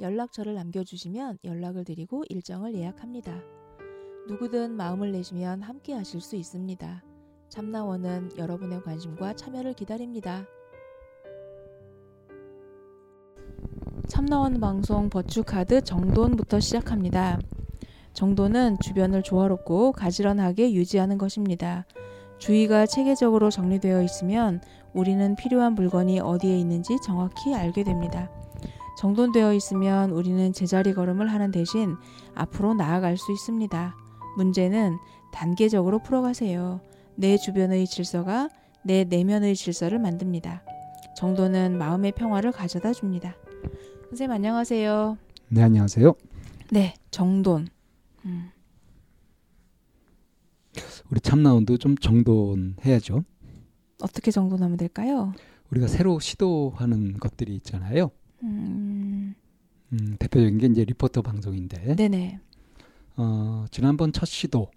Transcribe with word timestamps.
연락처를 0.00 0.54
남겨주시면 0.54 1.38
연락을 1.44 1.84
드리고 1.84 2.24
일정을 2.28 2.74
예약합니다. 2.74 3.42
누구든 4.28 4.72
마음을 4.72 5.12
내시면 5.12 5.62
함께 5.62 5.94
하실 5.94 6.20
수 6.20 6.36
있습니다. 6.36 7.02
참나원은 7.48 8.36
여러분의 8.36 8.82
관심과 8.82 9.34
참여를 9.34 9.72
기다립니다. 9.74 10.46
참나원 14.06 14.60
방송 14.60 15.10
버추카드 15.10 15.82
정돈부터 15.82 16.60
시작합니다. 16.60 17.38
정돈은 18.12 18.78
주변을 18.80 19.22
조화롭고 19.22 19.92
가지런하게 19.92 20.72
유지하는 20.72 21.18
것입니다. 21.18 21.86
주의가 22.38 22.86
체계적으로 22.86 23.50
정리되어 23.50 24.02
있으면 24.02 24.60
우리는 24.94 25.36
필요한 25.36 25.74
물건이 25.74 26.20
어디에 26.20 26.58
있는지 26.58 26.96
정확히 27.02 27.54
알게 27.54 27.84
됩니다. 27.84 28.30
정돈되어 28.98 29.54
있으면 29.54 30.10
우리는 30.10 30.52
제자리 30.52 30.92
걸음을 30.92 31.32
하는 31.32 31.52
대신 31.52 31.94
앞으로 32.34 32.74
나아갈 32.74 33.16
수 33.16 33.30
있습니다. 33.30 33.96
문제는 34.36 34.96
단계적으로 35.32 36.00
풀어가세요. 36.02 36.80
내 37.14 37.36
주변의 37.36 37.86
질서가 37.86 38.48
내 38.82 39.04
내면의 39.04 39.54
질서를 39.54 40.00
만듭니다. 40.00 40.64
정돈은 41.16 41.78
마음의 41.78 42.10
평화를 42.12 42.50
가져다 42.50 42.92
줍니다. 42.92 43.36
선생님 44.08 44.32
안녕하세요. 44.32 45.16
네 45.50 45.62
안녕하세요. 45.62 46.14
네 46.72 46.94
정돈. 47.12 47.68
음. 48.24 48.50
우리 51.08 51.20
참나원도 51.20 51.78
좀 51.78 51.96
정돈해야죠. 51.96 53.22
어떻게 54.02 54.32
정돈하면 54.32 54.76
될까요? 54.76 55.34
우리가 55.70 55.86
새로 55.86 56.18
시도하는 56.18 57.18
것들이 57.18 57.54
있잖아요. 57.54 58.10
음, 58.42 59.34
음, 59.92 60.16
대표적인 60.18 60.58
게 60.58 60.66
이제 60.66 60.84
리포터 60.84 61.22
방송인데 61.22 61.96
네네. 61.96 62.40
어, 63.16 63.64
지난번 63.70 64.12
첫 64.12 64.26
시도 64.26 64.70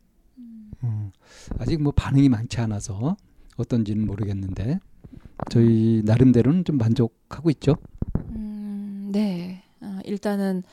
음, 0.84 1.12
아직 1.60 1.82
뭐 1.82 1.92
반응이 1.92 2.30
많지 2.30 2.60
않아서 2.62 3.18
어떤지는 3.58 4.06
모르겠는데 4.06 4.80
저희 5.50 6.02
나름대로는 6.06 6.66
좀 6.66 6.78
만족하고 6.78 7.50
있죠. 7.52 7.76
음, 8.32 9.10
네. 9.12 9.64
아, 9.82 10.02
일단은 10.06 10.64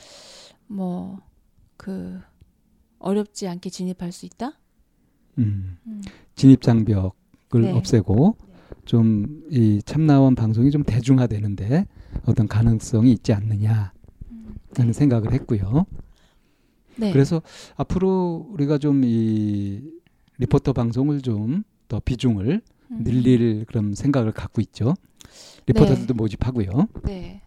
뭐 0.67 1.29
그 1.79 2.21
어렵지 2.99 3.49
않게 3.49 3.71
진입할 3.71 4.13
수 4.13 4.27
있다. 4.27 4.53
음, 5.39 5.79
음. 5.87 6.03
진입 6.35 6.61
장벽을 6.61 7.63
네. 7.63 7.73
없애고 7.73 8.37
좀 8.89 9.39
이 9.51 9.81
참나원 9.85 10.35
방송이 10.35 10.71
좀 10.71 10.83
대중화되는데 10.83 11.87
어떤 12.27 12.49
가능성이 12.49 13.13
있지 13.13 13.33
않느냐 13.33 13.93
음, 14.31 14.55
하는 14.77 14.93
생각을 14.93 15.33
했고요. 15.33 15.87
네. 16.97 17.13
그래서 17.13 17.41
앞으로 17.77 18.47
우리가 18.51 18.79
좀 18.79 19.05
이 19.05 19.83
리포터 20.39 20.73
방송을 20.73 21.21
좀 21.23 21.65
더 21.89 22.01
비중을 22.05 22.61
음, 22.91 23.05
늘릴 23.05 23.65
그런 23.65 23.95
생각을 23.95 24.33
갖고 24.33 24.61
있죠. 24.61 24.95
리포터들도 25.67 26.13
모집하고요. 26.13 26.69
네. 27.05 27.41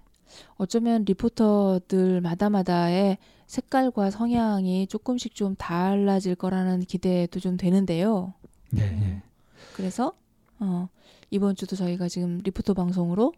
어쩌면 0.55 1.03
리포터들 1.05 2.21
마다마다의 2.21 3.19
색깔과 3.45 4.09
성향이 4.09 4.87
조금씩 4.87 5.35
좀 5.35 5.55
달라질 5.55 6.33
거라는 6.33 6.79
기대도 6.81 7.39
좀 7.39 7.55
되는데요. 7.57 8.33
예, 8.77 8.81
예. 8.81 9.21
그래서 9.75 10.13
어, 10.61 10.87
이번 11.31 11.55
주도 11.55 11.75
저희가 11.75 12.07
지금 12.07 12.39
리포터 12.43 12.73
방송으로 12.73 13.33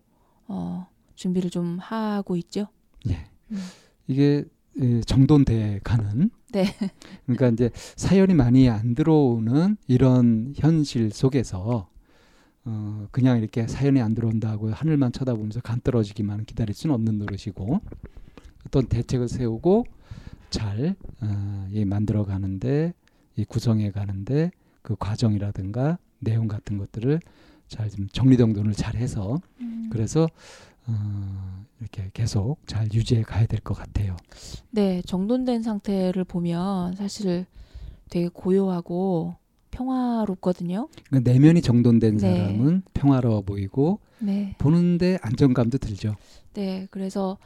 어, 0.47 0.87
준비를 1.15 1.49
좀 1.49 1.79
하고 1.79 2.35
있죠. 2.35 2.67
예. 3.09 3.25
음. 3.51 3.57
이게 4.07 4.43
예, 4.81 5.01
정돈돼 5.01 5.81
가는. 5.83 6.29
네. 6.51 6.65
그러니까 7.25 7.49
이제 7.49 7.69
사연이 7.95 8.33
많이 8.33 8.69
안 8.69 8.93
들어오는 8.93 9.77
이런 9.87 10.53
현실 10.55 11.11
속에서 11.11 11.87
어, 12.65 13.07
그냥 13.11 13.37
이렇게 13.37 13.67
사연이 13.67 14.01
안 14.01 14.13
들어온다고 14.13 14.69
하늘만 14.71 15.11
쳐다보면서 15.11 15.61
간 15.61 15.79
떨어지기만 15.81 16.45
기다릴 16.45 16.75
수는 16.75 16.93
없는 16.95 17.19
노릇이고 17.19 17.79
어떤 18.67 18.85
대책을 18.87 19.29
세우고 19.29 19.85
잘 20.49 20.95
어, 21.21 21.67
이 21.71 21.85
만들어 21.85 22.25
가는데 22.25 22.93
이 23.37 23.45
구성해 23.45 23.91
가는데 23.91 24.51
그 24.81 24.95
과정이라든가 24.97 25.97
내용 26.23 26.47
같은 26.47 26.77
것들을 26.77 27.19
잘 27.67 27.89
좀 27.89 28.07
정리정돈을 28.09 28.73
잘 28.73 28.95
해서 28.95 29.39
음. 29.59 29.89
그래서 29.91 30.27
어, 30.85 31.65
이렇게 31.79 32.09
계속 32.13 32.57
잘 32.67 32.91
유지해 32.93 33.21
가야 33.23 33.45
될 33.45 33.59
것 33.61 33.73
같아요. 33.73 34.15
네, 34.69 35.01
정돈된 35.05 35.63
상태를 35.63 36.23
보면 36.25 36.95
사실 36.95 37.45
되게 38.09 38.27
고요하고 38.27 39.35
평화롭거든요. 39.71 40.87
그러니까 41.07 41.31
내면이 41.31 41.61
정돈된 41.61 42.17
네. 42.17 42.35
사람은 42.35 42.83
평화로워 42.93 43.41
보이고 43.41 43.99
네. 44.19 44.55
보는데 44.59 45.17
안정감도 45.21 45.77
들죠. 45.79 46.15
네, 46.53 46.87
그래서 46.91 47.37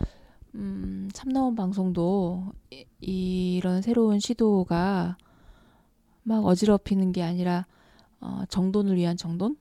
음, 0.56 1.10
참나원 1.14 1.56
방송도 1.56 2.52
이, 2.72 2.86
이런 3.00 3.82
새로운 3.82 4.20
시도가 4.20 5.18
막 6.24 6.46
어지럽히는 6.46 7.12
게 7.14 7.22
아니라 7.24 7.66
어, 8.20 8.44
정돈을 8.50 8.96
위한 8.96 9.18
정돈? 9.18 9.58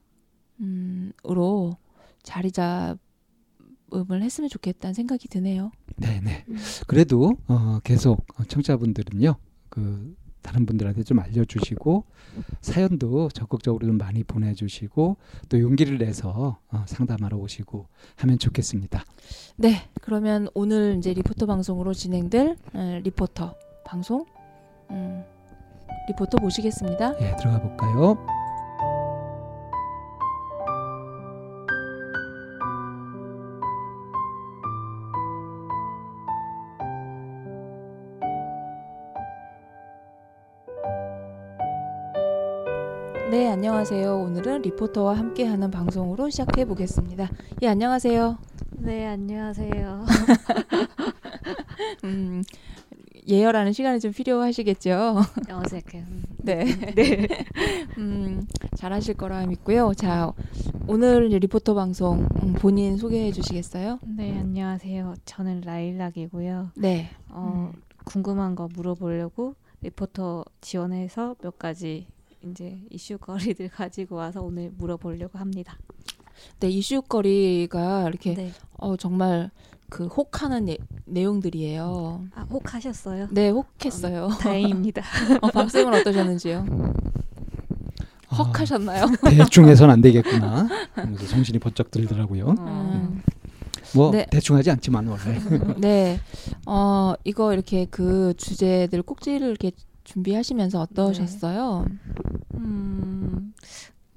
음, 0.59 1.11
으로 1.29 1.77
자리 2.23 2.51
잡음을 2.51 4.21
했으면 4.21 4.49
좋겠다는 4.49 4.93
생각이 4.93 5.27
드네요. 5.27 5.71
네, 5.95 6.19
네. 6.21 6.43
음. 6.49 6.57
그래도 6.87 7.33
어, 7.47 7.79
계속 7.83 8.25
청취자분들은요. 8.47 9.35
그 9.69 10.15
다른 10.41 10.65
분들한테 10.65 11.03
좀 11.03 11.19
알려주시고 11.19 12.05
사연도 12.61 13.27
적극적으로 13.29 13.85
좀 13.85 13.97
많이 13.97 14.23
보내주시고 14.23 15.17
또 15.49 15.59
용기를 15.59 15.97
내서 15.97 16.57
어, 16.71 16.83
상담하러 16.87 17.37
오시고 17.37 17.87
하면 18.15 18.39
좋겠습니다. 18.39 19.03
네, 19.57 19.89
그러면 20.01 20.47
오늘 20.53 20.95
이제 20.97 21.13
리포터 21.13 21.45
방송으로 21.47 21.93
진행될 21.93 22.55
에, 22.75 22.99
리포터 23.01 23.55
방송 23.85 24.25
음, 24.89 25.23
리포터 26.07 26.37
모시겠습니다. 26.41 27.19
예, 27.19 27.35
들어가 27.35 27.59
볼까요? 27.61 28.17
안녕하세요. 43.57 44.19
오늘은 44.19 44.61
리포터와 44.61 45.17
함께하는 45.17 45.71
방송으로 45.71 46.29
시작해 46.29 46.63
보겠습니다. 46.63 47.27
예, 47.63 47.67
안녕하세요. 47.67 48.37
네, 48.73 49.07
안녕하세요. 49.07 50.05
음, 52.05 52.43
예열하는 53.27 53.73
시간이 53.73 53.99
좀 53.99 54.11
필요하시겠죠? 54.11 55.15
어색해. 55.51 56.05
네. 56.37 56.65
네. 56.93 57.27
음, 57.97 58.45
잘하실 58.75 59.15
거라 59.15 59.43
믿고요. 59.47 59.95
자, 59.95 60.31
오늘 60.87 61.29
리포터 61.29 61.73
방송 61.73 62.27
음, 62.43 62.53
본인 62.53 62.95
소개해 62.95 63.31
주시겠어요? 63.31 63.97
네, 64.05 64.37
안녕하세요. 64.37 65.15
저는 65.25 65.61
라일락이고요. 65.61 66.73
네. 66.75 67.09
어, 67.29 67.71
음. 67.73 67.81
궁금한 68.05 68.53
거 68.53 68.69
물어보려고 68.71 69.55
리포터 69.81 70.45
지원해서 70.61 71.35
몇 71.41 71.57
가지 71.57 72.05
이제 72.43 72.79
이슈거리들 72.89 73.69
가지고 73.69 74.17
와서 74.17 74.41
오늘 74.41 74.71
물어보려고 74.77 75.39
합니다. 75.39 75.77
네, 76.59 76.69
이슈거리가 76.69 78.07
이렇게 78.09 78.33
네. 78.35 78.51
어, 78.77 78.95
정말 78.95 79.49
그 79.89 80.05
혹하는 80.05 80.65
내, 80.65 80.77
내용들이에요. 81.05 82.27
아, 82.35 82.41
혹하셨어요? 82.49 83.29
네, 83.31 83.49
혹했어요. 83.49 84.29
다행입니다. 84.39 85.01
어, 85.41 85.47
박쌤은 85.47 85.93
어떠셨는지요? 85.93 86.65
아, 88.29 88.35
혹하셨나요? 88.35 89.05
대충 89.29 89.67
해선 89.67 89.89
안 89.89 90.01
되겠구나. 90.01 90.67
그래서 90.93 91.27
정신이 91.27 91.59
번쩍 91.59 91.89
들더라고요. 91.89 92.55
어, 92.59 92.91
음, 92.93 93.21
뭐 93.95 94.11
네. 94.11 94.25
대충 94.29 94.57
하지 94.57 94.69
않지만 94.69 95.07
원래. 95.07 95.39
네. 95.77 96.19
어, 96.65 97.13
이거 97.23 97.53
이렇게 97.53 97.85
그 97.89 98.33
주제들 98.37 99.01
꼭지를 99.01 99.47
이렇게 99.47 99.71
준비하시면서 100.07 100.79
어떠셨어요? 100.81 101.85
음, 102.55 103.53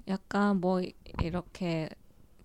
약간 0.08 0.60
뭐 0.60 0.80
이렇게 1.22 1.88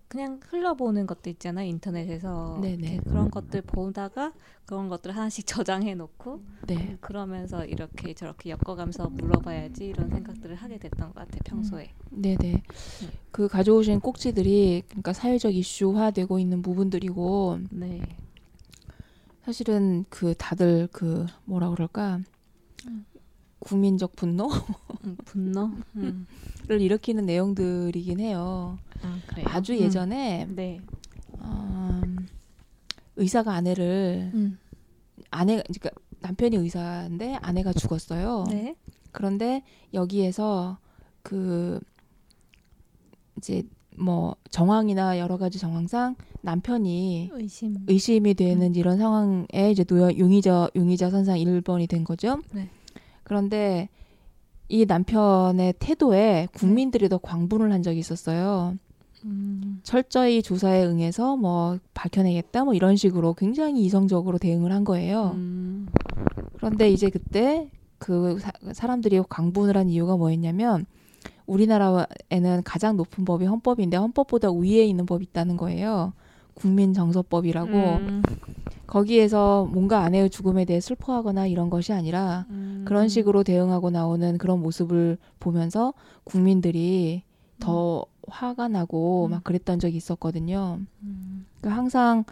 그냥 0.08 0.40
흘러보는 0.50 1.08
것도 1.08 1.30
있잖아요 1.32 1.68
인터넷에서 1.68 2.62
그런 3.08 3.30
것들 3.30 3.62
보다가 3.62 4.34
그런 4.66 4.90
것들 4.90 5.16
하나씩 5.16 5.46
저장해 5.48 5.96
놓고 5.96 6.42
네. 6.68 6.98
그러면서 7.02 7.66
이렇게 7.66 8.14
저렇게 8.14 8.50
엮어가면서 8.50 9.10
물어봐야지 9.10 9.88
이런 9.88 10.10
생각들을 10.10 10.56
하게 10.56 10.78
됐던 10.78 11.14
것 11.14 11.16
같아요 11.16 11.42
평소에 11.44 11.92
네네. 12.10 12.64
그 13.32 13.48
가져오신 13.48 14.00
꼭지들이 14.00 14.84
그러니까 14.88 15.14
사회적 15.14 15.54
이슈화되고 15.54 16.40
있는 16.40 16.62
부분들이고 16.62 17.60
네 17.72 18.02
사실은 19.44 20.06
그 20.10 20.34
다들 20.36 20.88
그 20.92 21.28
뭐라 21.46 21.70
그럴까 21.70 22.16
음. 22.18 22.35
국민적 23.66 24.16
분노를 24.16 24.56
음, 25.06 25.18
분노 25.26 25.72
음. 25.96 26.28
일으키는 26.70 27.26
내용들이긴 27.26 28.20
해요. 28.20 28.78
아, 29.02 29.20
그래요? 29.28 29.46
아주 29.50 29.74
음. 29.74 29.80
예전에 29.80 30.48
네 30.50 30.80
어, 31.40 32.02
의사가 33.16 33.54
아내를 33.54 34.32
음. 34.34 34.60
아내 35.32 35.62
그러니까 35.64 35.90
남편이 36.20 36.56
의사인데 36.58 37.36
아내가 37.42 37.74
죽었어요. 37.74 38.46
네 38.50 38.76
그런데 39.12 39.64
여기에서 39.94 40.78
그 41.24 41.80
이제 43.38 43.64
뭐 43.98 44.36
정황이나 44.52 45.18
여러 45.18 45.38
가지 45.38 45.58
정황상 45.58 46.16
남편이 46.42 47.32
의심 47.34 47.78
의심이 47.88 48.36
되는 48.36 48.76
이런 48.76 48.98
상황에 48.98 49.72
이제 49.72 49.84
노여 49.84 50.18
용의자 50.20 50.70
용의자 50.76 51.10
선상 51.10 51.38
1번이 51.38 51.90
된 51.90 52.04
거죠. 52.04 52.42
네. 52.54 52.70
그런데 53.25 53.89
이 54.69 54.86
남편의 54.86 55.74
태도에 55.80 56.48
국민들이 56.54 57.10
더 57.10 57.18
광분을 57.18 57.72
한 57.72 57.83
적이 57.83 58.00
있었어요. 58.00 58.75
음. 59.25 59.80
철저히 59.83 60.42
조사에 60.42 60.86
응해서 60.86 61.36
뭐 61.36 61.80
밝혀내겠다 61.94 62.63
뭐 62.63 62.74
이런 62.74 62.95
식으로 62.95 63.33
굉장히 63.33 63.83
이성적으로 63.83 64.38
대응을 64.38 64.72
한 64.72 64.83
거예요. 64.83 65.31
음. 65.36 65.88
그런데 66.57 66.89
이제 66.89 67.10
그때 67.10 67.69
그 67.98 68.38
사, 68.39 68.51
사람들이 68.72 69.22
광분을 69.27 69.75
한 69.75 69.89
이유가 69.89 70.16
뭐였냐면 70.16 70.86
우리나라에는 71.48 72.63
가장 72.63 72.95
높은 72.98 73.25
법이 73.25 73.45
헌법인데 73.45 73.98
헌법보다 73.98 74.51
위에 74.51 74.86
있는 74.86 75.06
법이 75.06 75.25
있다는 75.30 75.57
거예요. 75.57 76.13
국민정서법이라고 76.54 77.72
음. 77.72 78.24
거기에서 78.88 79.68
뭔가 79.72 80.02
아내의 80.02 80.30
죽음에 80.30 80.66
대해 80.66 80.80
슬퍼하거나 80.80 81.48
이런 81.48 81.70
것이 81.70 81.94
아니라 81.94 82.46
음. 82.50 82.84
그런 82.88 83.08
식으로 83.08 83.44
대응하고 83.44 83.90
나오는 83.90 84.38
그런 84.38 84.62
모습을 84.62 85.18
보면서 85.40 85.94
국민들이 86.24 87.24
더 87.60 88.06
화가 88.28 88.68
나고 88.68 89.26
음. 89.26 89.32
막 89.32 89.44
그랬던 89.44 89.80
적이 89.80 89.98
있었거든요. 89.98 90.80
음. 91.04 91.46
그러니까 91.60 91.78
항상 91.78 92.26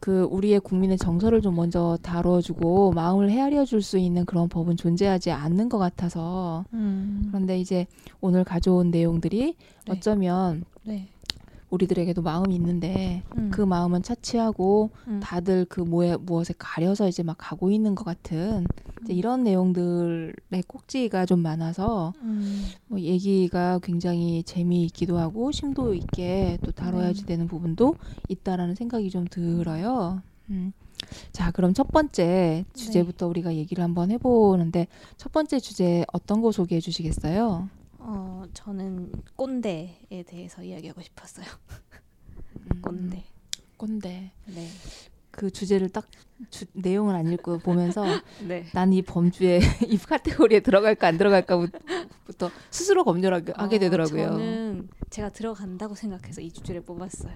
그 0.00 0.24
우리의 0.24 0.60
국민의 0.60 0.98
정서를 0.98 1.40
좀 1.40 1.54
먼저 1.56 1.98
다뤄주고 2.02 2.92
마음을 2.92 3.30
헤아려 3.30 3.64
줄 3.64 3.80
수 3.80 3.96
있는 3.96 4.26
그런 4.26 4.48
법은 4.50 4.76
존재하지 4.76 5.30
않는 5.30 5.70
것 5.70 5.78
같아서 5.78 6.64
음. 6.74 7.28
그런데 7.28 7.58
이제 7.58 7.86
오늘 8.20 8.44
가져온 8.44 8.90
내용들이 8.90 9.56
네. 9.86 9.92
어쩌면 9.92 10.64
네. 10.82 11.08
우리들에게도 11.74 12.22
마음이 12.22 12.54
있는데 12.54 13.22
음. 13.36 13.50
그 13.52 13.60
마음은 13.60 14.02
차치하고 14.02 14.90
음. 15.08 15.20
다들 15.22 15.66
그 15.68 15.80
뭐에 15.80 16.16
무엇에 16.16 16.54
가려서 16.56 17.08
이제 17.08 17.22
막 17.22 17.36
가고 17.38 17.70
있는 17.70 17.94
것 17.94 18.04
같은 18.04 18.66
이제 19.02 19.12
음. 19.12 19.16
이런 19.18 19.44
내용들의 19.44 20.62
꼭지가 20.66 21.26
좀 21.26 21.40
많아서 21.40 22.12
음. 22.22 22.64
뭐 22.86 23.00
얘기가 23.00 23.80
굉장히 23.82 24.42
재미있기도 24.44 25.18
하고 25.18 25.52
심도 25.52 25.94
있게 25.94 26.58
또 26.64 26.72
다뤄야지 26.72 27.24
음. 27.24 27.26
되는 27.26 27.48
부분도 27.48 27.96
있다라는 28.28 28.74
생각이 28.74 29.10
좀 29.10 29.26
들어요. 29.28 30.22
음. 30.50 30.72
자, 31.32 31.50
그럼 31.50 31.74
첫 31.74 31.88
번째 31.88 32.64
주제부터 32.74 33.26
우리가 33.26 33.54
얘기를 33.54 33.82
한번 33.82 34.10
해보는데 34.10 34.86
첫 35.16 35.32
번째 35.32 35.60
주제 35.60 36.04
어떤 36.12 36.40
거 36.40 36.52
소개해 36.52 36.80
주시겠어요? 36.80 37.68
어, 38.06 38.44
저는 38.52 39.12
꼰대에 39.36 40.24
대해서 40.26 40.62
이야기하고 40.62 41.00
싶었어요. 41.00 41.46
음, 42.56 42.82
꼰대. 42.82 43.24
꼰대. 43.78 44.30
네. 44.46 44.68
그 45.30 45.50
주제를 45.50 45.88
딱 45.88 46.06
주, 46.50 46.66
내용을 46.74 47.14
안 47.14 47.32
읽고 47.32 47.58
보면서 47.60 48.04
네. 48.46 48.66
난이 48.74 49.02
범주에 49.02 49.58
이 49.88 49.96
카테고리에 49.96 50.60
들어갈까 50.60 51.08
안 51.08 51.16
들어갈까부터 51.18 52.50
스스로 52.70 53.04
검열하게 53.04 53.52
하게 53.56 53.76
어, 53.76 53.78
되더라고요. 53.80 54.26
저는 54.28 54.88
제가 55.10 55.30
들어간다고 55.30 55.94
생각해서 55.94 56.40
이 56.42 56.52
주제를 56.52 56.82
뽑았어요. 56.82 57.34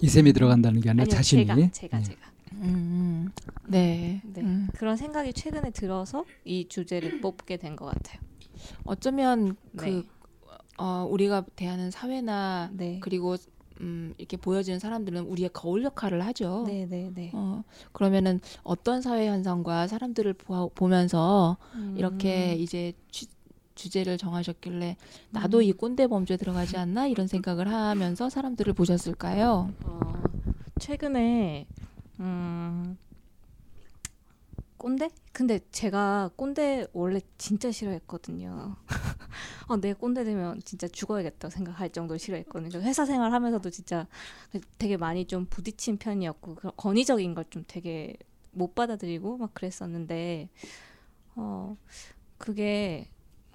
이셈이 0.00 0.32
들어간다는 0.32 0.80
게 0.80 0.90
아니라 0.90 1.02
아니요, 1.02 1.14
자신이 1.14 1.46
제가 1.46 1.70
제가 1.70 1.98
네. 1.98 2.04
제가. 2.04 2.20
음, 2.54 2.62
음. 2.64 3.32
네. 3.68 4.22
네. 4.24 4.40
음. 4.40 4.68
그런 4.76 4.96
생각이 4.96 5.32
최근에 5.34 5.70
들어서 5.70 6.24
이 6.44 6.68
주제를 6.68 7.20
뽑게 7.20 7.58
된 7.58 7.76
것 7.76 7.86
같아요. 7.86 8.20
어쩌면 8.84 9.56
네. 9.72 9.84
그 10.02 10.06
어, 10.78 11.06
우리가 11.08 11.44
대하는 11.56 11.90
사회나 11.90 12.70
네. 12.72 12.98
그리고 13.00 13.36
음, 13.80 14.14
이렇게 14.18 14.36
보여지는 14.36 14.78
사람들은 14.78 15.22
우리의 15.22 15.50
거울 15.52 15.82
역할을 15.82 16.24
하죠. 16.26 16.64
네, 16.66 16.86
네, 16.86 17.10
네. 17.12 17.30
어, 17.32 17.64
그러면은 17.92 18.40
어떤 18.62 19.02
사회 19.02 19.28
현상과 19.28 19.88
사람들을 19.88 20.32
보아, 20.34 20.68
보면서 20.74 21.56
음. 21.74 21.94
이렇게 21.96 22.54
이제 22.54 22.92
취, 23.10 23.26
주제를 23.74 24.16
정하셨길래 24.18 24.96
나도 25.30 25.58
음. 25.58 25.62
이 25.62 25.72
꼰대 25.72 26.06
범죄에 26.06 26.36
들어가지 26.36 26.76
않나 26.76 27.06
이런 27.08 27.26
생각을 27.26 27.68
하면서 27.68 28.30
사람들을 28.30 28.72
보셨을까요? 28.72 29.70
어, 29.84 30.12
최근에 30.78 31.66
음 32.20 32.96
꼰대? 34.84 35.08
근데 35.32 35.60
제가 35.70 36.30
꼰대 36.36 36.88
원래 36.92 37.18
진짜 37.38 37.70
싫어했거든요. 37.72 38.76
아, 39.66 39.76
내 39.80 39.94
꼰대 39.94 40.24
되면 40.24 40.60
진짜 40.62 40.86
죽어야겠다 40.86 41.48
생각할 41.48 41.88
정도로 41.90 42.18
싫어했거든요. 42.18 42.82
회사 42.82 43.06
생활하면서도 43.06 43.70
진짜 43.70 44.06
되게 44.76 44.98
많이 44.98 45.24
좀 45.26 45.46
부딪힌 45.46 45.96
편이었고 45.96 46.54
그 46.56 46.70
권위적인 46.76 47.34
걸 47.34 47.46
좀 47.48 47.64
되게 47.66 48.14
못 48.52 48.74
받아들이고 48.74 49.38
막 49.38 49.54
그랬었는데 49.54 50.50
어 51.36 51.76
그게 52.36 53.08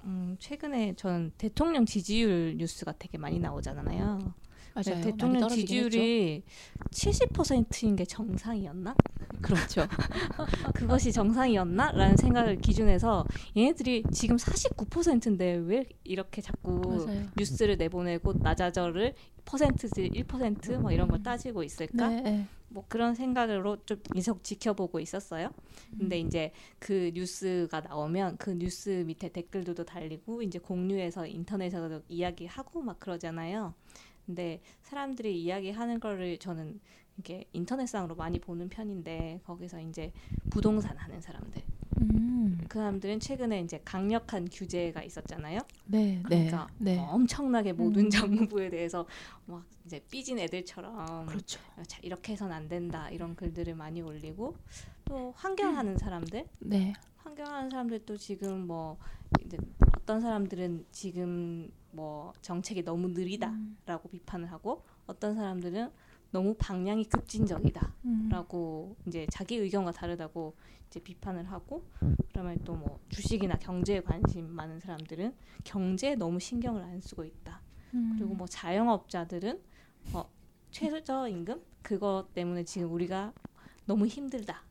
음, 0.06 0.36
최근에 0.40 0.96
전 0.96 1.32
대통령 1.38 1.86
지지율 1.86 2.56
뉴스가 2.58 2.94
되게 2.98 3.20
많이 3.20 3.38
나오잖아요. 3.38 4.34
맞아요. 4.74 4.96
네, 4.96 5.02
대통령 5.02 5.30
많이 5.34 5.40
떨어지긴 5.42 5.78
했죠. 5.78 6.02
지지율이 6.02 6.44
70%인 6.92 7.96
게 7.96 8.06
정상이었나? 8.06 8.96
그렇죠. 9.42 9.88
그것이 10.76 11.12
정상이었나? 11.12 11.92
라는 11.92 12.18
생각을 12.18 12.58
기준해서 12.58 13.26
얘네들이 13.56 14.04
지금 14.12 14.36
49%인데 14.38 15.56
왜 15.66 15.86
이렇게 16.04 16.42
자꾸 16.42 17.06
맞아요. 17.06 17.28
뉴스를 17.38 17.78
내보내고 17.78 18.34
나자저를 18.34 19.14
퍼센트지 19.46 20.10
1%막 20.10 20.92
이런 20.94 21.08
걸 21.08 21.24
따지고 21.24 21.64
있을까? 21.64 22.10
네, 22.10 22.22
네. 22.22 22.46
뭐 22.68 22.86
그런 22.88 23.16
생각으로 23.16 23.78
좀 23.86 24.00
계속 24.14 24.44
지켜보고 24.44 25.00
있었어요. 25.00 25.50
근데 25.98 26.20
이제 26.20 26.52
그 26.78 27.12
뉴스가 27.16 27.82
나오면 27.82 28.38
그 28.38 28.52
뉴스 28.52 29.04
밑에 29.08 29.30
댓글들도 29.30 29.86
달리고 29.86 30.44
이제 30.44 30.60
공유해서 30.60 31.26
인터넷에서도 31.26 32.04
이야기하고 32.08 32.82
막 32.82 33.00
그러잖아요. 33.00 33.74
근데 34.28 34.62
사람들이 34.84 35.42
이야기하는 35.42 36.00
거를 36.00 36.38
저는 36.38 36.80
이렇게 37.20 37.44
인터넷상으로 37.52 38.16
많이 38.16 38.40
보는 38.40 38.70
편인데 38.70 39.42
거기서 39.44 39.82
이제 39.82 40.12
부동산 40.50 40.96
하는 40.98 41.20
사람들 41.20 41.62
음, 42.02 42.64
그 42.70 42.80
사람들은 42.80 43.20
최근에 43.20 43.60
이제 43.60 43.82
강력한 43.84 44.48
규제가 44.50 45.04
있었잖아요. 45.04 45.60
네, 45.86 46.16
네, 46.16 46.22
그러니까 46.24 46.68
네. 46.78 46.98
엄청나게 46.98 47.74
모든 47.74 48.06
음. 48.06 48.10
정부에 48.10 48.70
대해서 48.70 49.06
막 49.46 49.66
이제 49.86 50.02
삐진 50.10 50.40
애들처럼 50.40 51.26
그렇죠. 51.26 51.60
자, 51.86 52.00
이렇게 52.02 52.34
해선 52.34 52.54
안 52.54 52.70
된다 52.70 53.10
이런 53.10 53.36
글들을 53.36 53.76
많이 53.76 54.02
올리고 54.02 54.56
또 55.04 55.34
환경하는 55.36 55.98
사람들 55.98 56.48
네, 56.60 56.94
환경하는 57.18 57.70
사람들도 57.70 58.16
지금 58.16 58.66
뭐 58.66 58.98
이제 59.46 59.58
어떤 59.98 60.22
사람들은 60.22 60.86
지금 60.92 61.70
뭐 61.92 62.32
정책이 62.42 62.84
너무 62.84 63.10
느리다라고 63.10 64.08
음. 64.08 64.12
비판을 64.12 64.50
하고 64.54 64.84
어떤 65.06 65.36
사람들은 65.36 65.92
너무 66.32 66.54
방향이 66.58 67.06
급진적이다라고 67.06 68.96
음. 69.00 69.04
이제 69.08 69.26
자기 69.32 69.56
의견과 69.56 69.92
다르다고 69.92 70.56
이제 70.88 71.00
비판을 71.00 71.46
하고 71.52 71.84
그러면 72.32 72.58
또 72.64 72.76
뭐 72.76 73.00
주식이나 73.10 73.56
경제에 73.58 74.02
관심 74.02 74.48
많은 74.50 74.80
사람들은 74.80 75.34
경제에 75.64 76.16
너무 76.16 76.40
신경을 76.40 76.82
안 76.84 77.02
쓰고 77.02 77.24
있다. 77.26 77.62
음. 77.94 78.16
그리고 78.18 78.34
뭐 78.36 78.48
자영업자들은 78.48 79.60
어, 80.14 80.30
최저 80.72 81.28
임금 81.28 81.62
그거 81.82 82.28
때문에 82.34 82.64
지금 82.64 82.92
우리가 82.92 83.34
너무 83.86 84.06
힘들다. 84.08 84.64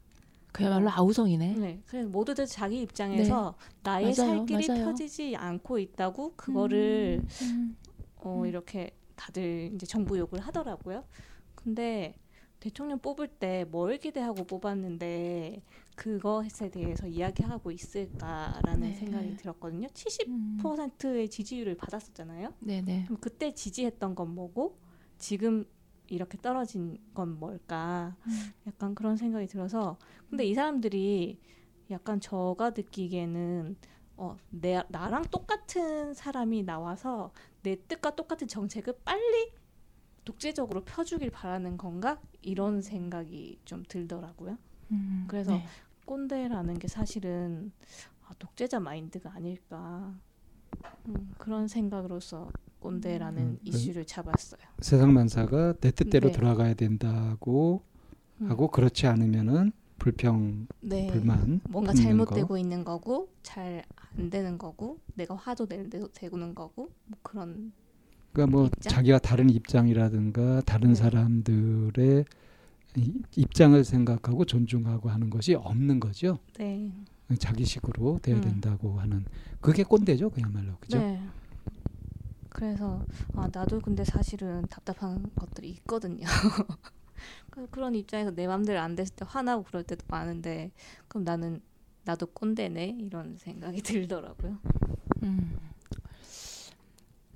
그야말로 0.53 0.89
아우성이네. 0.91 1.55
네, 1.57 1.83
그래서 1.87 2.09
모두들 2.09 2.47
자기 2.47 2.81
입장에서 2.83 3.55
나의 3.83 4.05
맞아요, 4.07 4.15
살 4.15 4.47
길이 4.47 4.67
맞아요. 4.67 4.85
펴지지 4.85 5.37
않고 5.37 5.79
있다고 5.79 6.35
그거를 6.37 7.23
음, 7.43 7.77
어, 8.17 8.41
음. 8.41 8.47
이렇게 8.47 8.97
다들 9.15 9.73
이제 9.75 9.85
정부 9.87 10.19
욕을 10.19 10.41
하더라고요. 10.41 11.05
근데 11.63 12.15
대통령 12.61 12.99
뽑을 12.99 13.29
때 13.29 13.65
뭘 13.71 13.99
기대하고 13.99 14.45
뽑았는데 14.45 15.63
그것에 15.97 16.71
대해서 16.71 17.07
이야기하고 17.07 17.71
있을까라는 17.73 18.81
네. 18.81 18.95
생각이 18.95 19.37
들었거든요. 19.37 19.89
음. 20.29 20.59
70%의 20.63 21.29
지지율을 21.29 21.77
받았었잖아요. 21.77 22.55
네네. 22.61 23.05
그럼 23.07 23.19
그때 23.21 23.53
지지했던 23.53 24.15
건 24.15 24.35
뭐고 24.35 24.79
지금 25.19 25.65
이렇게 26.09 26.39
떨어진 26.39 26.99
건 27.15 27.39
뭘까? 27.39 28.17
음. 28.27 28.53
약간 28.67 28.95
그런 28.95 29.17
생각이 29.17 29.47
들어서 29.47 29.99
근데 30.31 30.45
이 30.45 30.55
사람들이 30.55 31.39
약간 31.91 32.21
저가 32.21 32.71
느끼기에는 32.71 33.77
어, 34.17 34.37
내 34.51 34.83
나랑 34.89 35.25
똑같은 35.31 36.13
사람이 36.15 36.63
나와서 36.65 37.33
내 37.63 37.77
뜻과 37.87 38.17
똑같은 38.17 38.49
정책을 38.49 38.95
빨리 39.05 39.53
독재적으로 40.33 40.85
펴주길 40.85 41.31
바라는 41.31 41.79
건가 41.79 42.21
이런 42.43 42.83
생각이 42.83 43.59
좀 43.65 43.83
들더라고요. 43.89 44.59
음, 44.91 45.25
그래서 45.27 45.53
네. 45.53 45.65
꼰대라는 46.05 46.79
게 46.79 46.87
사실은 46.87 47.73
아, 48.27 48.33
독재자 48.39 48.79
마인드가 48.79 49.33
아닐까 49.33 50.15
음, 51.07 51.33
그런 51.39 51.67
생각으로서 51.67 52.51
꼰대라는 52.79 53.43
음, 53.43 53.59
그- 53.63 53.69
이슈를 53.71 54.05
잡았어요. 54.05 54.61
세상 54.81 55.15
만사가 55.15 55.73
내 55.81 55.91
뜻대로 55.91 56.29
네. 56.29 56.35
돌아가야 56.35 56.75
된다고 56.75 57.83
음. 58.43 58.51
하고 58.51 58.69
그렇지 58.69 59.07
않으면은 59.07 59.73
불평 59.99 60.67
네. 60.81 61.07
불만 61.07 61.63
뭔가 61.71 61.93
있는 61.93 62.05
잘못되고 62.05 62.49
거. 62.49 62.59
있는 62.59 62.85
거고 62.85 63.31
잘 63.43 63.83
안 64.19 64.31
되는 64.31 64.59
거고 64.59 64.99
내가 65.15 65.37
화도 65.37 65.67
낼 65.67 65.89
때도 65.89 66.09
되고는 66.13 66.55
거고 66.55 66.91
뭐 67.07 67.19
그런 67.23 67.73
그러니까 68.33 68.57
뭐 68.57 68.67
입장? 68.67 68.91
자기가 68.93 69.19
다른 69.19 69.51
입장이라든가 69.51 70.61
다른 70.63 70.89
네. 70.91 70.95
사람들의 70.95 72.25
이- 72.97 73.23
입장을 73.37 73.83
생각하고 73.85 74.45
존중하고 74.45 75.09
하는 75.09 75.31
것이 75.31 75.55
없는 75.55 76.01
거죠. 76.01 76.39
네. 76.59 76.93
자기식으로 77.39 78.21
돼야 78.23 78.37
음. 78.37 78.41
된다고 78.41 78.99
하는 79.01 79.25
그게 79.61 79.83
꼰대죠, 79.83 80.31
그야말로 80.31 80.77
그죠? 80.81 80.99
네. 80.99 81.21
그래서 82.49 83.05
아 83.35 83.49
나도 83.53 83.81
근데 83.81 84.05
사실은 84.05 84.63
답답한 84.69 85.31
것들이 85.37 85.69
있거든요. 85.71 86.25
그- 87.51 87.67
그런 87.71 87.95
입장에서 87.95 88.31
내 88.31 88.47
맘대로 88.47 88.81
안 88.81 88.95
됐을 88.95 89.15
때 89.15 89.25
화나고 89.29 89.65
그럴 89.65 89.83
때도 89.85 90.05
많은데 90.09 90.71
그럼 91.09 91.25
나는 91.25 91.61
나도 92.05 92.27
꼰대네 92.27 92.97
이런 93.01 93.37
생각이 93.37 93.83
들더라고요. 93.83 94.59
음. 95.25 95.57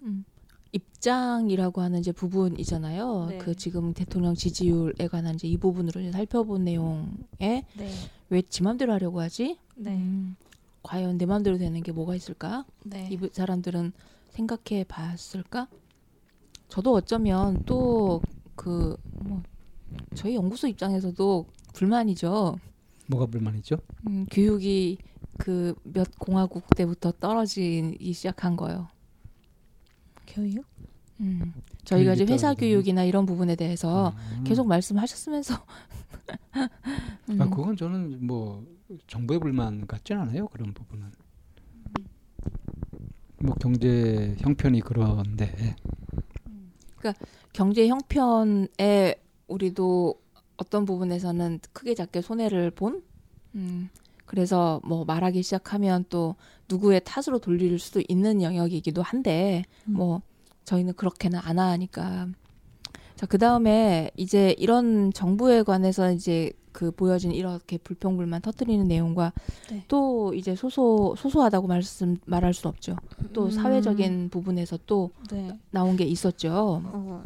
음. 0.02 0.24
입장이라고 0.72 1.80
하는 1.80 2.00
이제 2.00 2.12
부분이잖아요. 2.12 3.26
네. 3.28 3.38
그 3.38 3.54
지금 3.54 3.92
대통령 3.92 4.34
지지율에 4.34 5.06
관한 5.10 5.34
이제 5.34 5.46
이 5.48 5.56
부분으로 5.56 6.00
이제 6.00 6.12
살펴본 6.12 6.64
내용에 6.64 7.06
네. 7.76 7.90
왜지 8.30 8.62
맘대로 8.62 8.92
하려고 8.94 9.20
하지? 9.20 9.58
네. 9.76 9.90
음, 9.92 10.36
과연 10.82 11.18
내 11.18 11.26
맘대로 11.26 11.58
되는 11.58 11.82
게 11.82 11.92
뭐가 11.92 12.14
있을까? 12.14 12.64
네. 12.84 13.08
이 13.10 13.16
부- 13.16 13.28
사람들은 13.32 13.92
생각해 14.30 14.84
봤을까? 14.84 15.68
저도 16.68 16.92
어쩌면 16.94 17.62
또 17.64 18.20
그 18.54 18.96
뭐 19.24 19.42
저희 20.14 20.34
연구소 20.36 20.66
입장에서도 20.68 21.46
불만이죠. 21.74 22.58
뭐가 23.08 23.26
불만이죠? 23.26 23.76
음, 24.06 24.26
교육이 24.30 24.98
그 25.38 25.74
몇 25.84 26.06
공화국 26.18 26.64
때부터 26.76 27.12
떨어지기 27.12 28.12
시작한 28.12 28.56
거요. 28.56 28.88
교육? 30.26 30.64
음, 31.20 31.52
저희가 31.84 32.12
교육이 32.14 32.22
이제 32.24 32.32
회사 32.32 32.48
떨어지는. 32.48 32.68
교육이나 32.68 33.04
이런 33.04 33.26
부분에 33.26 33.54
대해서 33.56 34.14
음. 34.38 34.44
계속 34.44 34.66
말씀하셨으면서 34.66 35.54
음, 37.30 37.40
아 37.40 37.48
그건 37.48 37.76
저는 37.76 38.26
뭐 38.26 38.64
정부의 39.06 39.40
불만 39.40 39.86
같진 39.86 40.16
않아요 40.18 40.48
그런 40.48 40.72
부분은. 40.72 41.10
뭐 43.38 43.54
경제 43.56 44.36
형편이 44.38 44.80
그런데 44.82 45.74
경제 47.52 47.88
형편에 47.88 49.16
우리도 49.48 50.20
어떤 50.56 50.84
부분에서는 50.84 51.58
크게 51.72 51.94
작게 51.94 52.20
손해를 52.22 52.70
본. 52.70 53.02
음, 53.54 53.90
그래서 54.32 54.80
뭐 54.82 55.04
말하기 55.04 55.42
시작하면 55.42 56.06
또 56.08 56.36
누구의 56.70 57.02
탓으로 57.04 57.38
돌릴 57.38 57.78
수도 57.78 58.02
있는 58.08 58.40
영역이기도 58.40 59.02
한데 59.02 59.62
음. 59.86 59.92
뭐 59.92 60.22
저희는 60.64 60.94
그렇게는 60.94 61.38
안 61.38 61.58
하니까. 61.58 62.28
자, 63.14 63.26
그 63.26 63.36
다음에 63.36 64.10
이제 64.16 64.56
이런 64.58 65.12
정부에 65.12 65.62
관해서 65.62 66.10
이제 66.10 66.50
그 66.72 66.90
보여진 66.92 67.32
이렇게 67.32 67.76
불평불만 67.76 68.40
터뜨리는 68.40 68.88
내용과 68.88 69.34
네. 69.70 69.84
또 69.88 70.32
이제 70.32 70.56
소소 70.56 71.14
소소하다고 71.18 71.66
말씀 71.66 72.16
말할 72.24 72.54
수 72.54 72.68
없죠. 72.68 72.96
또 73.34 73.44
음, 73.44 73.50
사회적인 73.50 74.30
부분에서 74.30 74.78
또 74.86 75.10
네. 75.30 75.50
나온 75.70 75.94
게 75.98 76.04
있었죠. 76.04 76.80
어, 76.86 77.22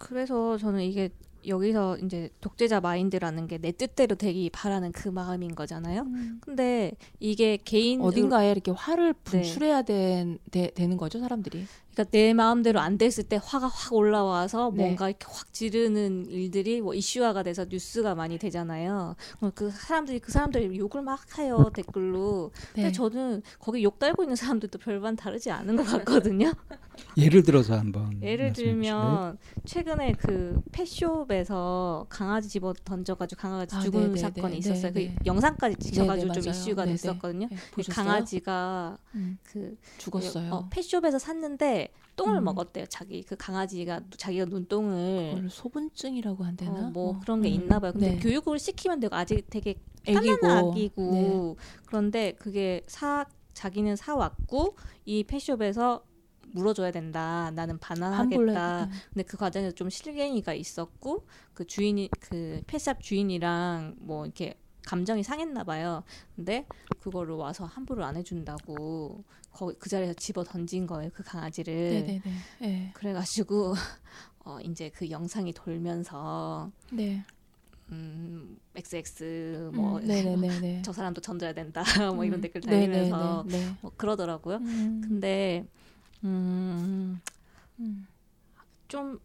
그래서 0.00 0.58
저는 0.58 0.82
이게 0.82 1.10
여기서 1.46 1.98
이제 1.98 2.30
독재자 2.40 2.80
마인드라는 2.80 3.46
게 3.46 3.58
내 3.58 3.72
뜻대로 3.72 4.14
되기 4.14 4.50
바라는 4.50 4.92
그 4.92 5.08
마음인 5.08 5.54
거잖아요. 5.54 6.06
근데 6.40 6.92
이게 7.20 7.58
개인 7.62 8.00
어딘가에 8.00 8.50
이렇게 8.50 8.70
화를 8.70 9.12
네. 9.14 9.20
분출해야 9.24 9.82
된, 9.82 10.38
되, 10.50 10.70
는 10.78 10.96
거죠 10.96 11.18
사람들이. 11.18 11.66
그러니까 11.98 12.04
내 12.12 12.32
마음대로 12.32 12.78
안 12.78 12.96
됐을 12.96 13.24
때 13.24 13.40
화가 13.42 13.66
확 13.66 13.92
올라와서 13.92 14.70
네. 14.72 14.84
뭔가 14.84 15.08
이렇게 15.08 15.26
확 15.28 15.52
지르는 15.52 16.26
일들이 16.30 16.80
뭐 16.80 16.94
이슈화가 16.94 17.42
돼서 17.42 17.66
뉴스가 17.68 18.14
많이 18.14 18.38
되잖아요. 18.38 19.16
그럼 19.38 19.52
그 19.54 19.70
사람들이 19.70 20.20
그 20.20 20.30
사람들이 20.30 20.78
욕을 20.78 21.02
막 21.02 21.18
해요 21.38 21.70
댓글로. 21.74 22.52
네. 22.74 22.82
근데 22.82 22.92
저는 22.92 23.42
거기 23.58 23.82
욕 23.82 23.98
달고 23.98 24.22
있는 24.22 24.36
사람들도 24.36 24.78
별반 24.78 25.16
다르지 25.16 25.50
않은 25.50 25.74
것 25.74 25.84
같거든요. 25.84 26.52
예를 27.16 27.42
들어서 27.42 27.76
한번 27.76 28.20
예를? 28.22 28.52
들면 28.52 29.38
최근에 29.64 30.12
그 30.18 30.60
펫숍에서 30.72 32.06
강아지 32.08 32.48
집어 32.48 32.72
던져가지고 32.84 33.40
강아지 33.40 33.76
아, 33.76 33.80
죽은 33.80 34.00
네, 34.00 34.08
네, 34.08 34.20
사건이 34.20 34.52
네, 34.52 34.58
있었어요. 34.58 34.92
네, 34.92 35.00
네. 35.08 35.14
그 35.16 35.26
영상까지 35.26 35.76
찍혀가지고 35.76 36.32
네, 36.32 36.40
좀 36.40 36.44
맞아요. 36.44 36.60
이슈가 36.60 36.84
네, 36.84 36.90
네. 36.90 36.96
됐었거든요. 36.96 37.48
네, 37.50 37.56
그 37.56 37.76
보셨어요? 37.76 38.04
강아지가 38.04 38.98
음, 39.14 39.38
그 39.42 39.76
죽었어요. 39.98 40.52
어, 40.52 40.68
펫숍에서 40.70 41.18
샀는데 41.18 41.87
똥을 42.16 42.38
음. 42.38 42.44
먹었대요. 42.44 42.86
자기 42.86 43.22
그 43.22 43.36
강아지가 43.36 44.00
자기가 44.16 44.46
눈똥을 44.46 45.48
소분증이라고 45.50 46.44
안 46.44 46.56
되나? 46.56 46.88
어, 46.88 46.90
뭐 46.90 47.10
어, 47.10 47.20
그런 47.20 47.42
게 47.42 47.48
음, 47.48 47.54
있나 47.54 47.78
봐요. 47.78 47.92
근데 47.92 48.10
네. 48.10 48.18
교육을 48.18 48.58
시키면 48.58 49.00
되고 49.00 49.14
아직 49.14 49.48
되게 49.48 49.76
애기고. 50.04 50.40
까만 50.40 50.56
아기고 50.68 51.10
네. 51.12 51.54
그런데 51.86 52.32
그게 52.32 52.82
사 52.86 53.24
자기는 53.54 53.96
사 53.96 54.16
왔고 54.16 54.76
이 55.04 55.24
펫숍에서 55.24 56.04
물어줘야 56.52 56.90
된다. 56.90 57.50
나는. 57.54 57.78
반환하겠다. 57.78 58.84
음. 58.84 58.90
근데 59.12 59.22
그 59.22 59.36
과정에서 59.36 59.74
좀 59.74 59.90
실갱이가 59.90 60.54
있었고 60.54 61.26
그 61.54 61.66
주인이 61.66 62.08
그 62.20 62.62
펫샵 62.66 63.00
주인이랑 63.02 63.96
뭐 63.98 64.24
이렇게 64.24 64.54
감정이 64.88 65.22
상했나 65.22 65.64
봐요. 65.64 66.02
근데 66.34 66.66
그거를 67.02 67.34
와서 67.34 67.66
환불을 67.66 68.02
안 68.02 68.16
해준다고 68.16 69.22
거기 69.52 69.76
그 69.78 69.90
자리에서 69.90 70.14
집어 70.14 70.44
던진 70.44 70.86
거예요. 70.86 71.10
그 71.12 71.22
강아지를. 71.22 72.20
네. 72.60 72.90
그래가지고 72.94 73.74
어 74.46 74.58
이제 74.60 74.88
그 74.88 75.10
영상이 75.10 75.52
돌면서 75.52 76.70
네. 76.90 77.22
음 77.90 78.58
XX 78.74 79.70
뭐 79.74 79.98
음, 79.98 80.06
네네네네. 80.06 80.82
저 80.84 80.92
사람도 80.92 81.20
던져야 81.20 81.52
된다 81.52 81.82
뭐 82.14 82.24
이런 82.24 82.38
음, 82.38 82.40
댓글 82.40 82.62
달리면서 82.62 83.44
네. 83.46 83.62
뭐 83.82 83.92
그러더라고요. 83.96 84.56
음, 84.56 85.02
근데 85.06 85.66
음. 86.24 87.20
음. 87.78 88.06
좀 88.88 89.20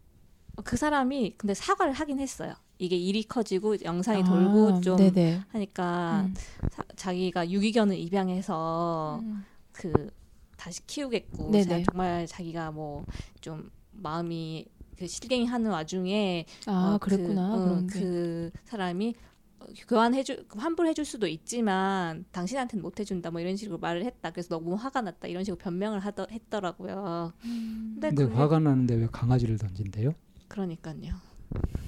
그 0.64 0.78
사람이 0.78 1.36
근데 1.38 1.54
사과를 1.54 1.94
하긴 1.94 2.20
했어요. 2.20 2.54
이게 2.84 2.98
일이 2.98 3.24
커지고 3.24 3.78
영상이 3.82 4.24
아, 4.24 4.26
돌고 4.26 4.82
좀 4.82 4.98
네네. 4.98 5.42
하니까 5.48 6.26
음. 6.28 6.34
사- 6.70 6.84
자기가 6.98 7.50
유기견을 7.50 7.98
입양해서 7.98 9.20
음. 9.24 9.46
그 9.72 10.10
다시 10.58 10.86
키우겠고 10.86 11.52
정말 11.86 12.28
자기가 12.28 12.72
뭐 12.72 13.06
좀 13.42 13.70
마음이 13.92 14.66
그 14.98 15.08
실갱이 15.08 15.46
하는 15.46 15.70
와중에 15.72 16.46
아 16.66 16.94
어, 16.96 16.98
그랬구나. 16.98 17.56
그, 17.56 17.64
어. 17.74 17.88
그 17.90 18.52
사람이 18.66 19.14
교환해주 19.88 20.46
환불해줄 20.50 21.06
수도 21.06 21.28
있지만 21.28 22.26
당신한테는 22.32 22.82
못 22.82 23.00
해준다 23.00 23.32
뭐 23.32 23.40
이런 23.42 23.56
식으로 23.56 23.78
말을 23.80 24.04
했다. 24.06 24.32
그래서 24.32 24.50
너무 24.50 24.76
화가 24.76 25.02
났다 25.02 25.28
이런 25.28 25.44
식으로 25.44 25.58
변명을 25.58 26.00
하더 26.00 26.28
했더라고요. 26.32 27.32
음. 27.46 27.92
근데 27.96 28.10
근데 28.10 28.24
그게- 28.26 28.36
화가 28.36 28.60
나는데 28.60 28.96
왜 28.96 29.08
강아지를 29.12 29.58
던진대요? 29.58 30.14
그러니까요. 30.50 31.14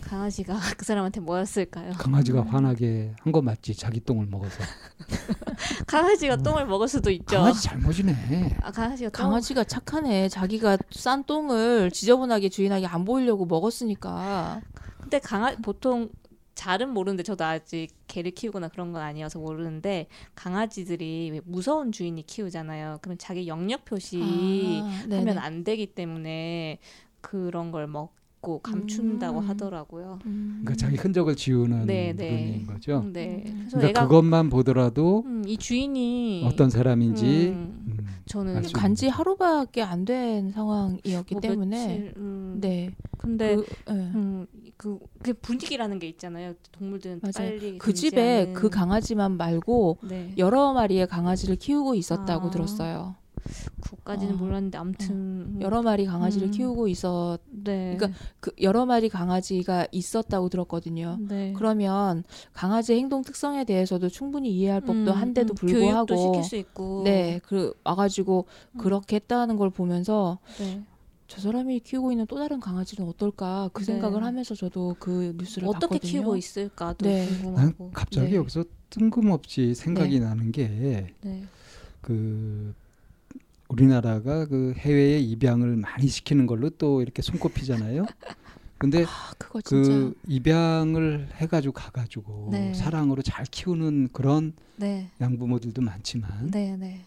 강아지가 0.01 0.53
그 0.77 0.85
사람한테 0.85 1.19
뭐였을까요? 1.21 1.93
강아지가 1.93 2.41
음. 2.41 2.47
화나게 2.47 3.13
한 3.21 3.31
거 3.33 3.41
맞지? 3.41 3.75
자기 3.75 3.99
똥을 3.99 4.27
먹어서. 4.27 4.61
강아지가 5.87 6.37
똥을 6.37 6.65
먹을 6.67 6.87
수도 6.87 7.09
있죠. 7.11 7.37
강아지 7.37 7.63
잘못이네. 7.63 8.57
아, 8.61 8.71
강아지가 8.71 9.09
똥- 9.09 9.25
강아지가 9.29 9.63
착하네. 9.63 10.29
자기가 10.29 10.77
싼 10.91 11.23
똥을 11.23 11.91
지저분하게 11.91 12.49
주인에게 12.49 12.85
안 12.85 13.03
보이려고 13.05 13.45
먹었으니까. 13.45 14.61
근데 15.01 15.19
강아 15.19 15.55
보통 15.61 16.09
잘은 16.55 16.89
모르는데 16.89 17.23
저도 17.23 17.43
아직 17.43 17.89
개를 18.07 18.31
키우거나 18.31 18.69
그런 18.69 18.93
건 18.93 19.01
아니어서 19.01 19.39
모르는데 19.39 20.07
강아지들이 20.35 21.31
왜 21.33 21.41
무서운 21.43 21.91
주인이 21.91 22.21
키우잖아요. 22.25 22.99
그럼 23.01 23.17
자기 23.19 23.47
영역 23.47 23.83
표시 23.85 24.21
아. 24.23 25.05
하면 25.15 25.37
안 25.37 25.63
되기 25.63 25.87
때문에 25.87 26.79
그런 27.21 27.71
걸 27.71 27.87
먹 27.87 28.13
고 28.45 28.59
감춘다고 28.59 29.39
음. 29.39 29.49
하더라고요. 29.49 30.19
음. 30.27 30.61
그러니까 30.63 30.75
자기 30.75 30.97
흔적을 30.97 31.35
지우는 31.35 31.87
네, 31.87 32.13
네. 32.15 32.29
부분인 32.29 32.67
거죠. 32.67 33.03
네. 33.11 33.43
음. 33.47 33.55
그래서 33.61 33.77
그러니까 33.77 34.07
그것만 34.07 34.49
보더라도 34.51 35.23
음, 35.25 35.41
이 35.47 35.57
주인이 35.57 36.43
어떤 36.45 36.69
사람인지 36.69 37.47
음, 37.55 37.85
음, 37.87 38.07
저는 38.27 38.61
간지 38.71 39.07
하루밖에 39.07 39.81
안 39.81 40.05
된 40.05 40.51
상황이었기 40.51 41.33
뭐 41.33 41.41
때문에 41.41 41.87
며칠, 41.87 42.13
음, 42.17 42.57
네. 42.61 42.93
근데 43.17 43.55
그, 43.55 43.65
네. 43.87 43.93
음, 44.13 44.45
그, 44.77 44.99
그 45.23 45.33
분위기라는 45.33 45.97
게 45.97 46.07
있잖아요. 46.09 46.53
동물들은 46.71 47.21
맞아요. 47.23 47.49
빨리 47.49 47.77
그 47.79 47.93
집에 47.95 48.45
금지하는- 48.45 48.53
그 48.53 48.69
강아지만 48.69 49.37
말고 49.37 49.97
네. 50.07 50.31
여러 50.37 50.71
마리의 50.73 51.07
강아지를 51.07 51.55
키우고 51.55 51.95
있었다고 51.95 52.49
아. 52.49 52.51
들었어요. 52.51 53.15
그까지는 53.81 54.33
어. 54.35 54.37
몰랐는데 54.37 54.77
아무튼 54.77 55.57
여러 55.61 55.81
마리 55.83 56.05
강아지를 56.05 56.47
음. 56.47 56.51
키우고 56.51 56.87
있었 56.87 57.39
네. 57.65 57.97
그러니까 57.97 58.19
그 58.39 58.51
여러 58.61 58.85
마리 58.85 59.09
강아지가 59.09 59.87
있었다고 59.91 60.49
들었거든요. 60.49 61.17
네. 61.19 61.53
그러면 61.57 62.23
강아지의 62.53 62.99
행동 62.99 63.23
특성에 63.23 63.65
대해서도 63.65 64.09
충분히 64.09 64.51
이해할 64.51 64.81
법도 64.81 65.11
음, 65.11 65.17
한데도 65.17 65.53
음, 65.53 65.55
불구하고 65.55 66.05
교육도 66.05 66.15
시킬 66.15 66.43
수 66.43 66.55
있고 66.55 67.01
네, 67.03 67.39
그 67.43 67.73
와가지고 67.83 68.45
음. 68.71 68.77
그렇게 68.77 69.17
했다는 69.17 69.57
걸 69.57 69.69
보면서 69.69 70.39
네. 70.59 70.81
저 71.27 71.41
사람이 71.41 71.79
키우고 71.79 72.11
있는 72.11 72.27
또 72.27 72.37
다른 72.37 72.59
강아지는 72.59 73.09
어떨까 73.09 73.69
그 73.73 73.81
네. 73.81 73.85
생각을 73.93 74.23
하면서 74.23 74.53
저도 74.53 74.95
그 74.99 75.33
뉴스를 75.37 75.67
어떻게 75.67 75.95
봤거든요. 75.95 76.11
키우고 76.11 76.37
있을까도 76.37 77.05
네. 77.05 77.25
난 77.25 77.41
궁금하고 77.41 77.91
갑자기 77.91 78.31
네. 78.31 78.35
여기서 78.35 78.63
뜬금없이 78.91 79.73
생각이 79.73 80.19
나는 80.19 80.51
네. 80.51 81.13
게그 82.01 82.73
우리나라가 83.75 84.45
그 84.45 84.73
해외에 84.77 85.19
입양을 85.19 85.75
많이 85.75 86.07
시키는 86.07 86.47
걸로 86.47 86.69
또 86.69 87.01
이렇게 87.01 87.21
손꼽히잖아요. 87.21 88.05
근데 88.77 89.03
아, 89.03 89.33
그거 89.37 89.61
진짜 89.61 89.89
그 89.89 90.15
입양을 90.27 91.29
해가지고 91.35 91.73
가가지고 91.73 92.49
네. 92.51 92.73
사랑으로 92.73 93.21
잘 93.21 93.45
키우는 93.45 94.09
그런 94.13 94.53
네. 94.77 95.09
양부모들도 95.19 95.81
많지만 95.81 96.51
네, 96.51 96.75
네. 96.77 97.01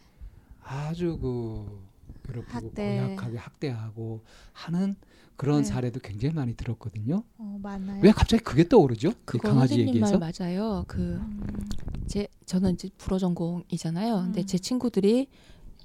아주 0.62 1.18
그 1.20 1.80
괴롭히고 2.26 2.52
학대. 2.52 3.00
고약하게 3.00 3.38
학대하고 3.38 4.20
하는 4.52 4.96
그런 5.36 5.62
네. 5.62 5.64
사례도 5.64 6.00
굉장히 6.00 6.34
많이 6.34 6.54
들었거든요. 6.54 7.22
어, 7.38 7.58
많아요. 7.62 8.00
왜 8.02 8.10
갑자기 8.10 8.42
그게 8.42 8.68
떠오르죠? 8.68 9.10
이 9.10 9.14
그거 9.24 9.48
강아지 9.48 9.74
선생님 9.74 9.88
얘기에서 9.94 10.18
말 10.18 10.32
맞아요. 10.38 10.84
그 10.86 10.98
음, 11.00 11.68
제 12.06 12.28
저는 12.44 12.74
이제 12.74 12.90
불어 12.98 13.18
전공이잖아요. 13.18 14.16
근데 14.24 14.40
음. 14.42 14.46
제 14.46 14.58
친구들이 14.58 15.28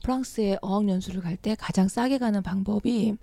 프랑스에 0.03 0.57
어학 0.61 0.87
연수를 0.87 1.21
갈 1.21 1.37
때 1.37 1.55
가장 1.57 1.87
싸게 1.87 2.19
가는 2.19 2.43
방법이 2.43 3.15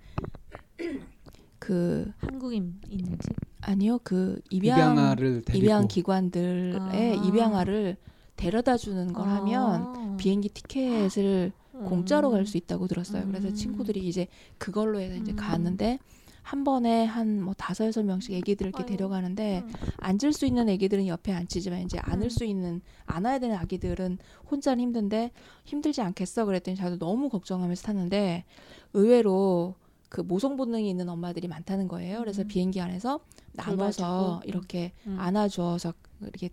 그 1.59 2.11
한국인 2.17 2.81
있는지 2.89 3.29
아니요 3.61 3.99
그 4.03 4.41
입양 4.49 4.77
입양아를 4.93 5.43
데리고 5.43 5.63
입양 5.63 5.87
기관들의 5.87 6.75
아. 7.19 7.23
입양아를 7.23 7.97
데려다 8.35 8.77
주는 8.77 9.13
걸 9.13 9.27
하면 9.29 9.83
아. 9.85 10.17
비행기 10.17 10.49
티켓을 10.49 11.51
음. 11.75 11.85
공짜로 11.85 12.31
갈 12.31 12.45
수 12.45 12.57
있다고 12.57 12.87
들었어요. 12.87 13.25
그래서 13.27 13.47
음. 13.49 13.53
친구들이 13.53 14.05
이제 14.07 14.27
그걸로 14.57 14.99
해서 14.99 15.15
이제 15.15 15.31
음. 15.31 15.35
갔는데 15.35 15.99
한 16.43 16.63
번에 16.63 17.05
한 17.05 17.41
뭐 17.41 17.53
다섯 17.53 17.85
여섯 17.85 18.03
명씩 18.03 18.33
애기들 18.33 18.67
이렇게 18.67 18.83
아유. 18.83 18.87
데려가는데 18.91 19.63
음. 19.65 19.73
앉을 19.97 20.33
수 20.33 20.45
있는 20.45 20.69
애기들은 20.69 21.07
옆에 21.07 21.33
앉히지만 21.33 21.81
이제 21.81 21.99
안을 22.01 22.25
음. 22.25 22.29
수 22.29 22.43
있는 22.45 22.81
안아야 23.05 23.39
되는 23.39 23.55
아기들은 23.55 24.17
혼자는 24.49 24.81
힘든데 24.83 25.31
힘들지 25.65 26.01
않겠어 26.01 26.45
그랬더니 26.45 26.77
저도 26.77 26.97
너무 26.97 27.29
걱정하면서 27.29 27.83
탔는데 27.83 28.45
의외로 28.93 29.75
그 30.09 30.21
모성 30.21 30.57
본능이 30.57 30.89
있는 30.89 31.07
엄마들이 31.09 31.47
많다는 31.47 31.87
거예요. 31.87 32.19
그래서 32.19 32.41
음. 32.41 32.47
비행기 32.47 32.81
안에서 32.81 33.21
나눠서. 33.53 34.41
이렇게 34.45 34.91
음. 35.07 35.17
안아주어서 35.19 35.93
이렇게 36.21 36.49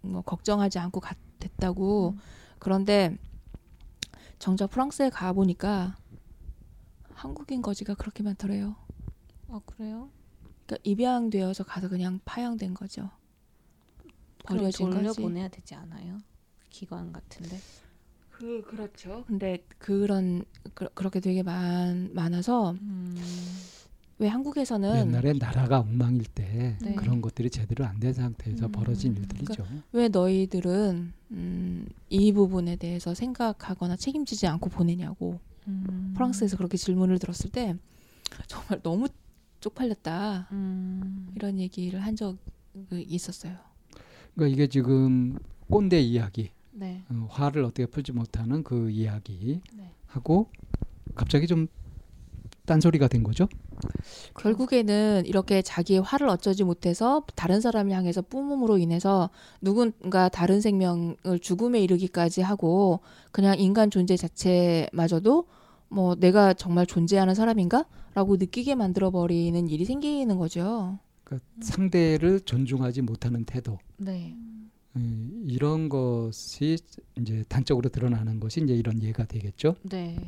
뭐 0.00 0.22
걱정하지 0.22 0.78
않고 0.78 1.00
갔, 1.00 1.16
됐다고 1.38 2.14
음. 2.16 2.20
그런데 2.58 3.16
정작 4.38 4.70
프랑스에 4.70 5.10
가 5.10 5.32
보니까 5.32 5.96
한국인 7.14 7.62
거지가 7.62 7.94
그렇게 7.94 8.22
많더래요. 8.22 8.74
아 9.48 9.60
그래요? 9.64 10.10
그러니까 10.66 10.78
입양되어서 10.84 11.64
가서 11.64 11.88
그냥 11.88 12.20
파양된 12.24 12.74
거죠. 12.74 13.10
버려진 14.44 14.86
거지. 14.90 14.98
돌려보내야 15.02 15.48
되지 15.48 15.74
않아요? 15.74 16.18
기관 16.70 17.12
같은데. 17.12 17.58
그 18.30 18.62
그렇죠. 18.62 19.24
근데 19.26 19.64
그런 19.78 20.44
그, 20.74 20.88
그렇게 20.94 21.20
되게 21.20 21.42
많 21.42 22.10
많아서 22.14 22.72
음. 22.72 23.16
왜 24.20 24.28
한국에서는 24.28 25.06
옛날에 25.08 25.32
나라가 25.32 25.80
엉망일 25.80 26.24
때 26.26 26.76
네. 26.80 26.94
그런 26.94 27.20
것들이 27.20 27.50
제대로 27.50 27.84
안 27.84 27.98
된 28.00 28.12
상태에서 28.12 28.66
음. 28.66 28.72
벌어진 28.72 29.16
일들이죠. 29.16 29.66
왜 29.92 30.08
너희들은 30.08 31.12
음, 31.32 31.88
이 32.08 32.32
부분에 32.32 32.76
대해서 32.76 33.14
생각하거나 33.14 33.96
책임지지 33.96 34.46
않고 34.46 34.70
보내냐고 34.70 35.40
음. 35.66 36.12
프랑스에서 36.14 36.56
그렇게 36.56 36.76
질문을 36.76 37.18
들었을 37.18 37.50
때 37.50 37.76
정말 38.46 38.80
너무 38.82 39.08
쪽팔렸다 39.60 40.48
음. 40.52 41.32
이런 41.34 41.58
얘기를 41.58 42.00
한 42.00 42.16
적이 42.16 42.38
있었어요. 42.92 43.56
그러니까 44.34 44.54
이게 44.54 44.66
지금 44.68 45.38
꼰대 45.70 46.00
이야기, 46.00 46.50
네. 46.72 47.02
어, 47.10 47.26
화를 47.30 47.64
어떻게 47.64 47.86
풀지 47.86 48.12
못하는 48.12 48.62
그 48.62 48.90
이야기 48.90 49.60
네. 49.74 49.92
하고 50.06 50.50
갑자기 51.14 51.46
좀 51.46 51.66
딴소리가 52.66 53.08
된 53.08 53.22
거죠. 53.22 53.48
결국에는 54.36 55.24
이렇게 55.26 55.62
자기의 55.62 56.02
화를 56.02 56.28
어쩌지 56.28 56.64
못해서 56.64 57.24
다른 57.34 57.60
사람을 57.60 57.92
향해서 57.92 58.22
뿜음으로 58.22 58.78
인해서 58.78 59.30
누군가 59.60 60.28
다른 60.28 60.60
생명을 60.60 61.38
죽음에 61.40 61.80
이르기까지 61.80 62.42
하고 62.42 63.00
그냥 63.32 63.58
인간 63.58 63.90
존재 63.90 64.16
자체마저도 64.16 65.46
뭐 65.88 66.14
내가 66.14 66.54
정말 66.54 66.86
존재하는 66.86 67.34
사람인가라고 67.34 68.36
느끼게 68.36 68.74
만들어 68.74 69.10
버리는 69.10 69.68
일이 69.68 69.84
생기는 69.84 70.36
거죠. 70.36 70.98
그러니까 71.24 71.46
상대를 71.60 72.40
존중하지 72.40 73.02
못하는 73.02 73.44
태도 73.44 73.78
네. 73.96 74.36
음, 74.96 75.44
이런 75.46 75.88
것이 75.88 76.78
이제 77.16 77.44
단적으로 77.48 77.88
드러나는 77.88 78.40
것이 78.40 78.62
이제 78.62 78.74
이런 78.74 79.02
예가 79.02 79.24
되겠죠. 79.26 79.76
네. 79.82 80.18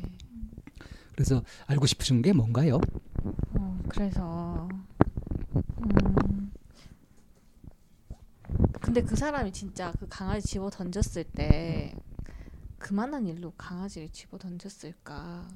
그래서 1.13 1.43
알고 1.67 1.85
싶으신 1.85 2.21
게 2.21 2.33
뭔가요? 2.33 2.79
어, 3.59 3.79
그래서 3.89 4.69
음. 5.55 6.51
근데 8.79 9.01
그 9.01 9.15
사람이 9.15 9.51
진짜 9.51 9.93
그 9.99 10.07
강아지 10.09 10.47
집어 10.47 10.69
던졌을 10.69 11.23
때 11.23 11.93
그만한 12.81 13.27
일로 13.27 13.53
강아지를 13.57 14.09
집어 14.09 14.37
던졌을까? 14.37 15.47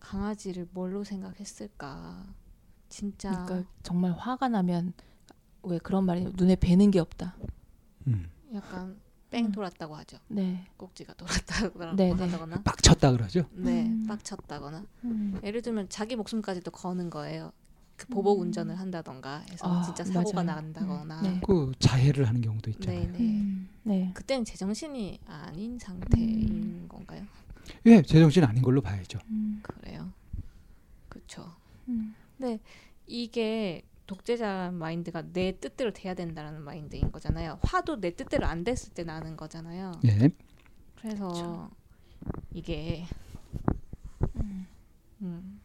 강아지를 0.00 0.68
뭘로 0.72 1.04
생각했을까? 1.04 2.26
진짜 2.88 3.44
그러니까 3.44 3.70
정말 3.82 4.12
화가 4.12 4.48
나면 4.48 4.94
왜 5.62 5.78
그런 5.78 6.06
말이 6.06 6.24
눈에 6.34 6.56
뵈는 6.56 6.90
게 6.90 7.00
없다. 7.00 7.36
음, 8.06 8.30
약간 8.54 8.98
뺑 9.30 9.46
음. 9.46 9.52
돌았다고 9.52 9.94
하죠. 9.96 10.18
네. 10.28 10.66
꼭지가 10.78 11.12
돌았다거나 11.14 11.96
네, 11.96 12.14
네. 12.14 12.62
빡쳤다 12.64 13.12
그러죠. 13.12 13.44
네, 13.52 13.86
음. 13.86 14.06
빡쳤다거나 14.06 14.86
음. 15.04 15.38
예를 15.44 15.60
들면 15.60 15.90
자기 15.90 16.16
목숨까지도 16.16 16.70
거는 16.70 17.10
거예요. 17.10 17.52
그 17.98 18.06
보복 18.06 18.38
음. 18.38 18.42
운전을 18.46 18.78
한다던가 18.78 19.44
해서 19.50 19.66
아, 19.66 19.82
진짜 19.82 20.04
사고가 20.04 20.44
맞아요. 20.44 20.60
난다거나 20.60 21.20
음, 21.20 21.22
네. 21.24 21.40
그 21.44 21.72
자해를 21.80 22.28
하는 22.28 22.40
경우도 22.40 22.70
있잖아요. 22.70 23.00
네, 23.00 23.06
네. 23.08 23.18
음. 23.18 23.68
네. 23.82 24.10
그때는 24.14 24.44
제정신이 24.44 25.18
아닌 25.26 25.78
상태인 25.80 26.48
음. 26.48 26.86
건가요? 26.88 27.26
예, 27.86 28.00
제정신 28.00 28.44
아닌 28.44 28.62
걸로 28.62 28.80
봐야죠. 28.80 29.18
음. 29.28 29.58
그래요. 29.62 30.12
그렇죠. 31.08 31.52
음. 31.88 32.14
이게 33.08 33.82
독재자 34.06 34.70
마인드가 34.72 35.22
내 35.32 35.58
뜻대로 35.58 35.92
돼야 35.92 36.14
된다라는 36.14 36.62
마인드인 36.62 37.10
거잖아요. 37.10 37.58
화도 37.62 38.00
내 38.00 38.14
뜻대로 38.14 38.46
안 38.46 38.62
됐을 38.62 38.94
때 38.94 39.02
나는 39.02 39.36
거잖아요. 39.36 39.92
예, 40.06 40.30
그래서 41.00 41.28
그쵸. 41.28 41.70
이게 42.52 43.06
음. 45.20 45.60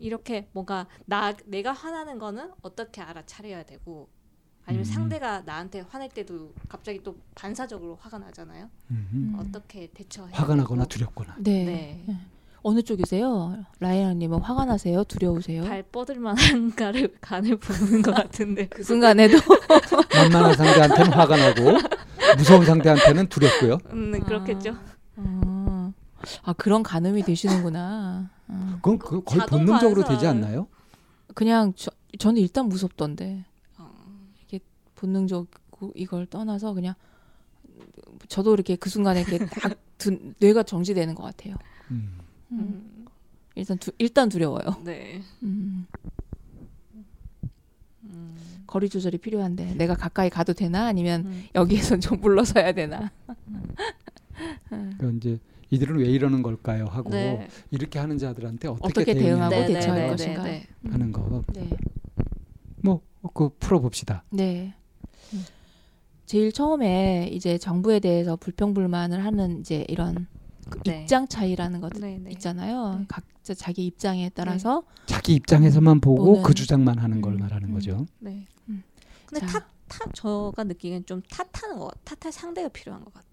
음, 0.00 0.04
이렇게 0.04 0.48
뭔가 0.52 0.86
나 1.06 1.34
내가 1.44 1.72
화나는 1.72 2.18
거는 2.18 2.50
어떻게 2.62 3.00
알아차려야 3.02 3.64
되고 3.64 4.08
아니면 4.66 4.86
음. 4.86 4.92
상대가 4.92 5.40
나한테 5.40 5.80
화낼 5.88 6.08
때도 6.10 6.52
갑자기 6.68 7.02
또 7.02 7.16
반사적으로 7.34 7.98
화가 8.00 8.18
나잖아요. 8.18 8.68
음. 8.90 9.08
음. 9.12 9.36
어떻게 9.38 9.88
대처해야 9.88 10.34
화가 10.36 10.54
나거나. 10.54 10.84
두렵거나. 10.84 11.36
네. 11.38 11.64
네. 12.06 12.16
어느 12.62 12.82
쪽이세요? 12.82 13.64
라이언님은 13.78 14.40
화가 14.42 14.66
나세요? 14.66 15.02
두려우세요? 15.04 15.62
발 15.64 15.82
뻗을 15.82 16.16
만한가를 16.16 17.16
간을 17.22 17.56
보는 17.56 18.02
것 18.02 18.14
같은데 18.14 18.66
그 18.66 18.82
순간에도 18.82 19.38
만만한 20.14 20.54
상대한테는 20.54 21.12
화가 21.12 21.36
나고 21.38 21.62
무서운 22.36 22.66
상대한테는 22.66 23.28
두렵고요. 23.28 23.78
음, 23.92 24.10
네, 24.10 24.18
그렇겠죠. 24.20 24.76
어. 25.16 25.40
아 26.42 26.52
그런 26.54 26.82
가늠이 26.82 27.22
되시는구나. 27.22 28.30
어. 28.48 28.70
그건 28.76 28.98
그 28.98 29.22
거의 29.22 29.46
본능적으로 29.46 30.02
반사. 30.02 30.14
되지 30.14 30.26
않나요? 30.26 30.66
그냥 31.34 31.72
저, 31.76 31.90
저는 32.18 32.40
일단 32.40 32.68
무섭던데 32.68 33.44
어. 33.78 33.90
본능적이고 34.96 35.92
이걸 35.94 36.26
떠나서 36.26 36.74
그냥 36.74 36.94
저도 38.28 38.52
이렇게 38.54 38.76
그 38.76 38.90
순간에 38.90 39.22
이렇게 39.22 39.46
딱 39.46 39.78
두, 39.96 40.18
뇌가 40.38 40.62
정지되는 40.64 41.14
것 41.14 41.22
같아요. 41.22 41.54
음. 41.90 42.18
음. 42.52 42.58
음, 42.58 43.06
일단 43.54 43.78
두, 43.78 43.92
일단 43.98 44.28
두려워요. 44.28 44.76
네. 44.84 45.22
음. 45.42 45.86
음, 48.04 48.36
거리 48.66 48.88
조절이 48.88 49.18
필요한데 49.18 49.74
내가 49.74 49.94
가까이 49.94 50.30
가도 50.30 50.52
되나 50.52 50.86
아니면 50.86 51.22
음. 51.26 51.44
여기에서 51.54 51.98
좀 51.98 52.18
물러서야 52.20 52.72
되나? 52.72 53.10
그러니까 54.68 55.06
이제 55.16 55.38
이들은 55.70 55.98
왜 55.98 56.06
이러는 56.06 56.42
걸까요? 56.42 56.86
하고 56.86 57.10
네. 57.10 57.48
이렇게 57.70 57.98
하는 57.98 58.18
자들한테 58.18 58.68
어떻게, 58.68 58.86
어떻게 58.88 59.14
대응하고 59.14 59.50
대응하고 59.50 59.72
네, 59.72 59.78
대처할 59.80 60.00
네, 60.02 60.08
것인가? 60.08 60.42
네, 60.42 60.66
하는 60.90 61.12
거. 61.12 61.42
네. 61.54 61.70
뭐그 63.22 63.56
풀어봅시다. 63.58 64.24
네. 64.30 64.74
제일 66.26 66.52
처음에 66.52 67.28
이제 67.32 67.58
정부에 67.58 68.00
대해서 68.00 68.36
불평불만을 68.36 69.24
하는 69.24 69.60
이제 69.60 69.84
이런 69.88 70.26
그 70.70 70.80
네. 70.84 71.02
입장 71.02 71.28
차이라는 71.28 71.80
것 71.80 71.92
네, 71.94 72.18
네. 72.18 72.30
있잖아요. 72.32 72.96
네. 73.00 73.04
각자 73.08 73.52
자기 73.54 73.84
입장에 73.86 74.30
따라서 74.30 74.84
자기 75.06 75.34
입장에서만 75.34 76.00
보고 76.00 76.36
보는- 76.38 76.42
그 76.44 76.54
주장만 76.54 76.98
하는 76.98 77.20
걸 77.20 77.34
음, 77.34 77.38
말하는 77.40 77.68
음. 77.68 77.74
거죠. 77.74 78.06
네. 78.20 78.46
음. 78.68 78.82
근데 79.26 79.46
자. 79.46 79.58
탓, 79.60 79.66
탓 79.88 80.14
저가 80.14 80.64
느끼기엔 80.64 81.04
좀 81.04 81.20
탓하는 81.28 81.78
것 81.78 81.88
같아. 81.88 82.14
탓할 82.16 82.32
상대가 82.32 82.68
필요한 82.68 83.04
것 83.04 83.12
같아. 83.12 83.26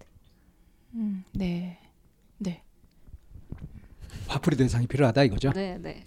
음, 0.94 1.24
네. 1.32 1.78
네. 2.38 2.62
화풀이 4.28 4.56
대상이 4.56 4.86
필요하다 4.86 5.24
이거죠. 5.24 5.52
네, 5.52 5.78
네. 5.78 6.04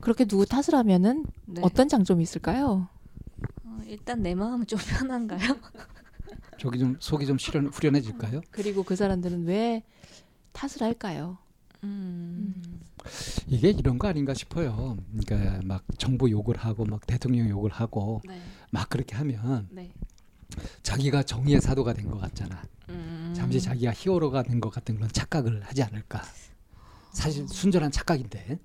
그렇게 0.00 0.24
누구 0.24 0.46
탓을 0.46 0.74
하면은 0.74 1.26
네. 1.46 1.60
어떤 1.64 1.88
장점이 1.88 2.22
있을까요? 2.22 2.88
어, 3.64 3.78
일단 3.86 4.22
내 4.22 4.34
마음은 4.34 4.66
좀 4.66 4.78
편한가요? 4.98 5.56
저기 6.58 6.78
좀 6.78 6.96
속이 7.00 7.26
좀 7.26 7.38
실현, 7.38 7.66
후련해질까요? 7.66 8.40
그리고 8.50 8.82
그 8.82 8.96
사람들은 8.96 9.44
왜 9.46 9.82
탓을 10.52 10.82
할까요? 10.82 11.38
음. 11.84 12.80
이게 13.46 13.70
이런 13.70 13.98
거 13.98 14.08
아닌가 14.08 14.34
싶어요. 14.34 14.96
그러니까 15.12 15.60
막 15.64 15.84
정부 15.98 16.30
욕을 16.30 16.56
하고 16.56 16.84
막 16.84 17.06
대통령 17.06 17.48
욕을 17.48 17.70
하고 17.70 18.20
네. 18.26 18.40
막 18.70 18.88
그렇게 18.88 19.14
하면 19.16 19.68
네. 19.70 19.92
자기가 20.82 21.22
정의의 21.22 21.60
사도가 21.60 21.92
된 21.92 22.10
것 22.10 22.18
같잖아. 22.18 22.62
음. 22.88 23.32
잠시 23.36 23.60
자기가 23.60 23.92
히어로가 23.92 24.42
된 24.42 24.60
것 24.60 24.70
같은 24.70 24.94
그런 24.96 25.08
착각을 25.10 25.62
하지 25.62 25.82
않을까. 25.82 26.22
사실 27.12 27.46
순전한 27.48 27.90
착각인데. 27.90 28.58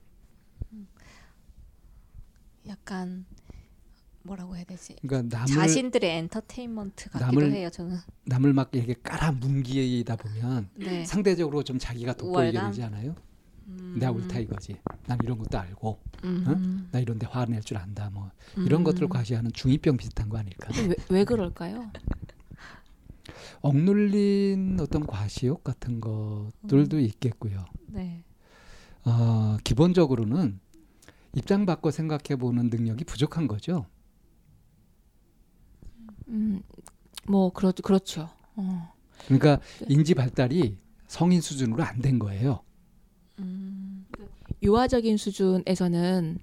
약간 2.68 3.26
뭐라고 4.24 4.56
해야 4.56 4.64
되지? 4.64 4.96
그러니까 5.02 5.38
남을 5.38 5.54
자신들의 5.54 6.10
엔터테인먼트 6.18 7.10
같기도 7.10 7.42
남을- 7.42 7.52
해요. 7.52 7.70
저는. 7.70 7.98
남을 8.26 8.54
막 8.54 8.70
이렇게 8.74 8.94
깔아뭉기다 9.04 10.16
보면 10.16 10.70
네. 10.76 11.04
상대적으로 11.06 11.64
좀 11.64 11.78
자기가 11.78 12.14
돋보이게? 12.14 12.58
되지 12.60 12.84
않아요? 12.84 13.16
음. 13.68 13.96
내가 14.00 14.12
옳다 14.12 14.40
이거지. 14.40 14.76
난 15.08 15.18
이런 15.24 15.38
것도 15.38 15.58
알고 15.60 16.00
음. 16.24 16.88
나 16.92 17.00
이런데 17.00 17.28
화낼 17.28 17.62
줄 17.62 17.78
안다. 17.78 18.10
뭐 18.12 18.32
이런 18.58 18.82
음. 18.82 18.84
것들을 18.84 19.08
과시하는 19.10 19.52
중이병 19.54 19.98
비슷한 19.98 20.30
거 20.30 20.38
아닐까? 20.38 20.70
왜, 20.88 20.96
왜 21.10 21.24
그럴까요? 21.26 21.92
억눌린 23.62 24.78
어떤 24.82 25.06
과시욕 25.08 25.64
같은 25.64 26.02
것들도 26.02 27.00
있겠고요. 27.00 27.66
네. 27.88 28.24
어, 29.06 29.58
기본적으로는 29.64 30.60
입장 31.36 31.66
바꿔 31.66 31.92
생각해 31.92 32.36
보는 32.38 32.70
능력이 32.70 33.06
부족한 33.06 33.48
거죠. 33.48 33.86
음, 36.28 36.62
뭐 37.28 37.52
그렇 37.52 37.72
그렇죠. 37.72 38.30
어. 38.56 38.94
그러니까 39.26 39.58
네. 39.80 39.86
인지 39.90 40.14
발달이 40.14 40.78
성인 41.08 41.42
수준으로 41.42 41.84
안 41.84 42.02
된 42.02 42.20
거예요. 42.20 42.62
음. 43.40 44.06
유아적인 44.62 45.18
수준에서는 45.18 46.40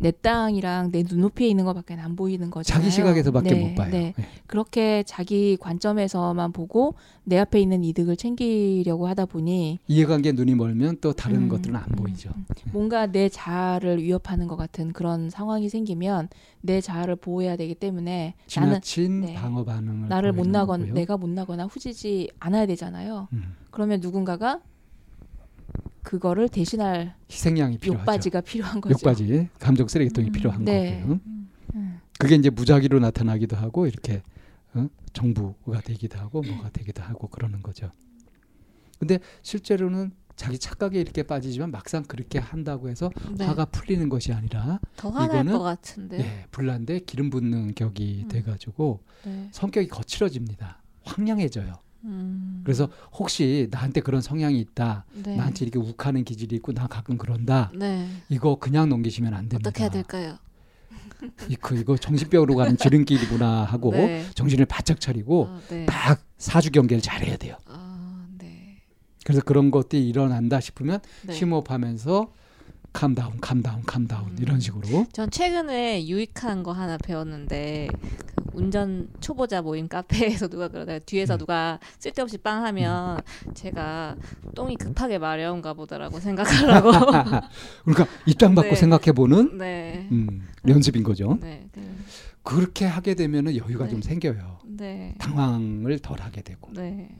내 0.00 0.12
땅이랑 0.12 0.92
내 0.92 1.02
눈높이에 1.02 1.48
있는 1.48 1.64
것밖에 1.64 1.94
안 1.94 2.14
보이는 2.14 2.50
거잖아요. 2.50 2.82
자기 2.82 2.94
시각에서밖에 2.94 3.50
네, 3.50 3.60
못 3.60 3.74
봐요. 3.74 3.90
네. 3.90 4.14
네. 4.16 4.24
그렇게 4.46 5.02
자기 5.02 5.56
관점에서만 5.56 6.52
보고 6.52 6.94
내 7.24 7.36
앞에 7.38 7.60
있는 7.60 7.82
이득을 7.82 8.16
챙기려고 8.16 9.08
하다 9.08 9.26
보니 9.26 9.80
이해관계 9.88 10.32
눈이 10.32 10.54
멀면 10.54 10.98
또 11.00 11.12
다른 11.12 11.42
음, 11.42 11.48
것들은 11.48 11.74
안 11.74 11.84
음, 11.90 11.96
보이죠. 11.96 12.30
뭔가 12.72 13.06
내 13.06 13.28
자아를 13.28 14.00
위협하는 14.00 14.46
것 14.46 14.56
같은 14.56 14.92
그런 14.92 15.30
상황이 15.30 15.68
생기면 15.68 16.28
내 16.60 16.80
자아를 16.80 17.16
보호해야 17.16 17.56
되기 17.56 17.74
때문에 17.74 18.34
나는 18.56 18.80
지나친 18.80 19.20
네. 19.22 19.34
방어 19.34 19.64
반응을 19.64 20.08
나를 20.08 20.32
못 20.32 20.46
나건 20.46 20.80
거고요. 20.80 20.94
내가 20.94 21.16
못 21.16 21.28
나거나 21.28 21.64
후지지 21.66 22.30
않아야 22.38 22.66
되잖아요. 22.66 23.26
음, 23.32 23.56
그러면 23.72 23.98
누군가가 24.00 24.60
그거를 26.12 26.48
대신할 26.48 27.14
희생양이 27.30 27.76
필요하죠. 27.76 28.00
욕바지가 28.00 28.40
필요한 28.40 28.80
거죠. 28.80 28.94
욕바지, 28.94 29.48
감정 29.58 29.86
쓰레기통이 29.88 30.28
음, 30.28 30.32
필요한 30.32 30.64
네. 30.64 31.00
거고요. 31.02 31.20
음. 31.74 32.00
그게 32.18 32.34
이제 32.34 32.48
무작위로 32.48 32.98
나타나기도 32.98 33.56
하고 33.56 33.86
이렇게 33.86 34.22
어? 34.72 34.88
정부가 35.12 35.82
되기도 35.82 36.18
하고 36.18 36.40
뭐가 36.40 36.70
되기도 36.70 37.02
하고 37.02 37.28
그러는 37.28 37.60
거죠. 37.60 37.92
근데 38.98 39.18
실제로는 39.42 40.12
자기 40.34 40.58
착각에 40.58 40.98
이렇게 40.98 41.24
빠지지만 41.24 41.70
막상 41.70 42.02
그렇게 42.04 42.38
한다고 42.38 42.88
해서 42.88 43.10
네. 43.36 43.44
화가 43.44 43.66
풀리는 43.66 44.08
것이 44.08 44.32
아니라 44.32 44.80
더 44.96 45.10
화날 45.10 45.44
이거는- 45.44 45.52
것 45.52 45.58
같은데. 45.58 46.20
예, 46.20 46.46
불난데 46.50 47.00
기름 47.00 47.28
붓는 47.28 47.74
격이 47.74 48.22
음. 48.24 48.28
돼가지고 48.28 49.00
네. 49.26 49.48
성격이 49.52 49.88
거칠어집니다. 49.88 50.80
황량해져요. 51.04 51.74
음. 52.04 52.60
그래서 52.64 52.88
혹시 53.12 53.68
나한테 53.70 54.00
그런 54.00 54.20
성향이 54.20 54.58
있다, 54.60 55.04
네. 55.14 55.36
나한테 55.36 55.64
이렇게 55.64 55.78
욱하는 55.78 56.24
기질이 56.24 56.56
있고 56.56 56.72
나 56.72 56.86
가끔 56.86 57.18
그런다. 57.18 57.70
네. 57.74 58.08
이거 58.28 58.56
그냥 58.56 58.88
넘기시면 58.88 59.34
안 59.34 59.48
됩니다. 59.48 59.68
어떻게 59.68 59.82
해야 59.82 59.90
될까요? 59.90 60.38
이, 61.48 61.56
그, 61.56 61.76
이거 61.76 61.96
정신병으로 61.96 62.54
가는 62.54 62.76
지름길이구나 62.76 63.64
하고 63.64 63.90
네. 63.92 64.24
정신을 64.34 64.66
바짝 64.66 65.00
차리고 65.00 65.44
어, 65.44 65.60
네. 65.68 65.86
딱 65.86 66.22
사주 66.38 66.70
경계를 66.70 67.02
잘해야 67.02 67.36
돼요. 67.36 67.56
아, 67.66 68.26
네. 68.38 68.82
그래서 69.24 69.42
그런 69.42 69.70
것들이 69.70 70.08
일어난다 70.08 70.60
싶으면 70.60 71.00
네. 71.26 71.32
심호흡하면서 71.34 72.32
캄다운, 72.92 73.40
캄다운, 73.40 73.82
캄다운 73.82 74.28
음. 74.30 74.36
이런 74.40 74.60
식으로 74.60 75.06
전 75.12 75.30
최근에 75.30 76.06
유익한 76.06 76.62
거 76.62 76.72
하나 76.72 76.96
배웠는데 76.98 77.88
그 77.92 78.18
운전 78.54 79.08
초보자 79.20 79.62
모임 79.62 79.88
카페에서 79.88 80.48
누가 80.48 80.68
그러다가 80.68 80.98
뒤에서 80.98 81.34
음. 81.34 81.38
누가 81.38 81.78
쓸데없이 81.98 82.38
빵 82.38 82.64
하면 82.64 83.20
제가 83.54 84.16
똥이 84.54 84.76
급하게 84.76 85.18
마려운가 85.18 85.74
보다라고 85.74 86.18
생각하라고. 86.18 86.90
그러니까 87.84 88.06
입장 88.26 88.54
바꿔 88.54 88.70
네. 88.70 88.74
생각해 88.74 89.12
보는 89.12 89.58
네. 89.58 90.08
음, 90.10 90.46
연습인 90.66 91.02
거죠. 91.04 91.38
네. 91.40 91.68
그, 91.72 91.80
그렇게 92.42 92.84
하게 92.84 93.14
되면 93.14 93.46
여유가 93.54 93.84
네. 93.84 93.90
좀 93.90 94.02
생겨요. 94.02 94.58
네. 94.64 95.14
당황을 95.18 95.98
덜 96.00 96.20
하게 96.20 96.42
되고 96.42 96.70
네. 96.72 97.10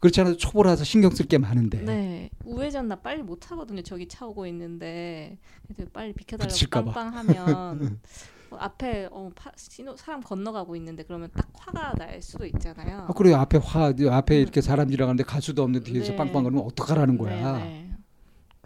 그렇지 0.00 0.20
않아도 0.20 0.36
초보라서 0.36 0.84
신경 0.84 1.10
쓸 1.10 1.26
게 1.26 1.38
많은데 1.38 1.82
네. 1.82 2.30
우회전 2.44 2.88
나 2.88 2.96
빨리 2.96 3.22
못 3.22 3.50
하거든요. 3.50 3.82
저기 3.82 4.06
차 4.08 4.26
오고 4.26 4.46
있는데 4.46 5.38
빨리 5.92 6.12
비켜달라고. 6.12 6.92
빵빵하면 6.92 8.00
어, 8.50 8.56
앞에 8.60 9.08
어, 9.10 9.30
파, 9.34 9.50
신호, 9.56 9.96
사람 9.96 10.20
건너가고 10.20 10.76
있는데 10.76 11.02
그러면 11.02 11.30
딱 11.34 11.48
화가 11.54 11.94
날 11.98 12.20
수도 12.22 12.44
있잖아요. 12.46 13.06
아, 13.08 13.12
그래 13.12 13.32
앞에 13.32 13.58
화 13.58 13.86
앞에 13.86 14.36
음. 14.36 14.42
이렇게 14.42 14.60
사람 14.60 14.90
지나가는데 14.90 15.24
가수도 15.24 15.62
없는 15.62 15.82
뒤에서 15.82 16.10
네. 16.12 16.16
빵빵 16.16 16.44
거리면 16.44 16.64
어떡하라는 16.64 17.18
거야. 17.18 17.58
네, 17.58 17.64
네. 17.64 17.83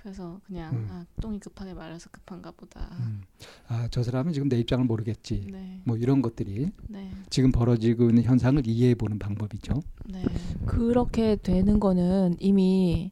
그래서 0.02 0.40
그냥 0.46 0.74
음. 0.74 0.88
아, 0.90 1.04
똥이 1.20 1.40
급하게 1.40 1.74
말라서 1.74 2.08
급한가 2.10 2.52
보다. 2.52 2.88
음. 3.00 3.22
아, 3.66 3.88
저 3.90 4.02
사람은 4.02 4.32
지금 4.32 4.48
내 4.48 4.58
입장을 4.58 4.84
모르겠지. 4.84 5.46
네. 5.50 5.80
뭐 5.84 5.96
이런 5.96 6.22
것들이 6.22 6.70
네. 6.88 7.10
지금 7.30 7.50
벌어지고 7.50 8.08
있는 8.08 8.22
현상을 8.22 8.64
이해해 8.66 8.94
보는 8.94 9.18
방법이죠. 9.18 9.74
네. 10.06 10.22
그렇게 10.66 11.36
되는 11.36 11.80
거는 11.80 12.36
이미 12.38 13.10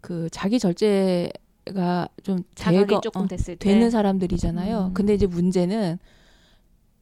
그 0.00 0.28
자기 0.30 0.58
절제 0.58 1.30
자기가 1.66 2.08
좀 2.22 2.40
자각이 2.54 2.88
제거 2.88 3.00
조금 3.00 3.22
어, 3.22 3.26
됐을 3.26 3.56
때 3.56 3.70
되는 3.70 3.90
사람들이잖아요. 3.90 4.86
음. 4.88 4.94
근데 4.94 5.14
이제 5.14 5.26
문제는 5.26 5.98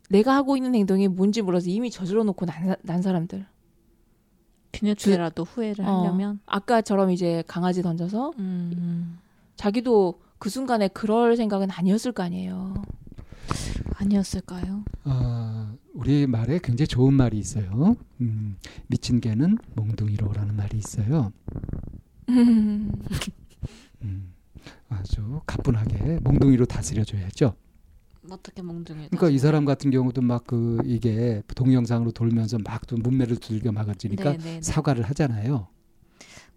내가 0.09 0.35
하고 0.37 0.57
있는 0.57 0.75
행동이 0.75 1.09
뭔지 1.09 1.43
몰라서 1.43 1.69
이미 1.71 1.91
저질러 1.91 2.23
놓고 2.25 2.47
난, 2.47 2.67
사- 2.67 2.77
난 2.83 3.03
사람들. 3.03 3.47
그녀라도 4.73 5.45
후회를 5.45 5.85
어, 5.85 6.01
하려면 6.01 6.41
아까처럼 6.47 7.11
이제 7.11 7.45
강아지 7.47 7.83
던져서 7.83 8.33
음, 8.39 9.19
자기도 9.57 10.21
그 10.39 10.51
순간에 10.51 10.89
그럴 10.89 11.37
생각은 11.37 11.71
아니었을 11.71 12.13
거 12.13 12.23
아니에요. 12.23 12.75
아니었을까요? 13.95 14.85
어, 15.05 15.75
우리 15.95 16.27
말에 16.27 16.59
굉장히 16.63 16.89
좋은 16.89 17.15
말이 17.15 17.39
있어요. 17.39 17.97
음, 18.21 18.57
미친 18.89 19.21
개는 19.21 19.59
몽둥이로라는 19.77 20.57
말이 20.57 20.79
있어요. 20.79 21.33
음, 22.29 22.93
아주 24.89 25.41
가뿐하게 25.47 26.21
몽둥이로 26.23 26.67
다스려줘야죠. 26.67 27.55
어떻게 28.31 28.63
몽둥이? 28.63 29.09
그러니까 29.09 29.29
이 29.31 29.39
사람 29.39 29.65
같은 29.65 29.91
경우도 29.91 30.23
막 30.23 30.45
그 30.47 30.79
이게 30.85 31.43
동영상으로 31.55 32.13
돌면서 32.13 32.59
막 32.59 32.87
또 32.87 32.97
문매를 32.97 33.37
두들겨 33.37 33.73
막아지니까 33.73 34.33
네, 34.33 34.39
네, 34.39 34.45
네. 34.55 34.63
사과를 34.63 35.05
하잖아요. 35.05 35.69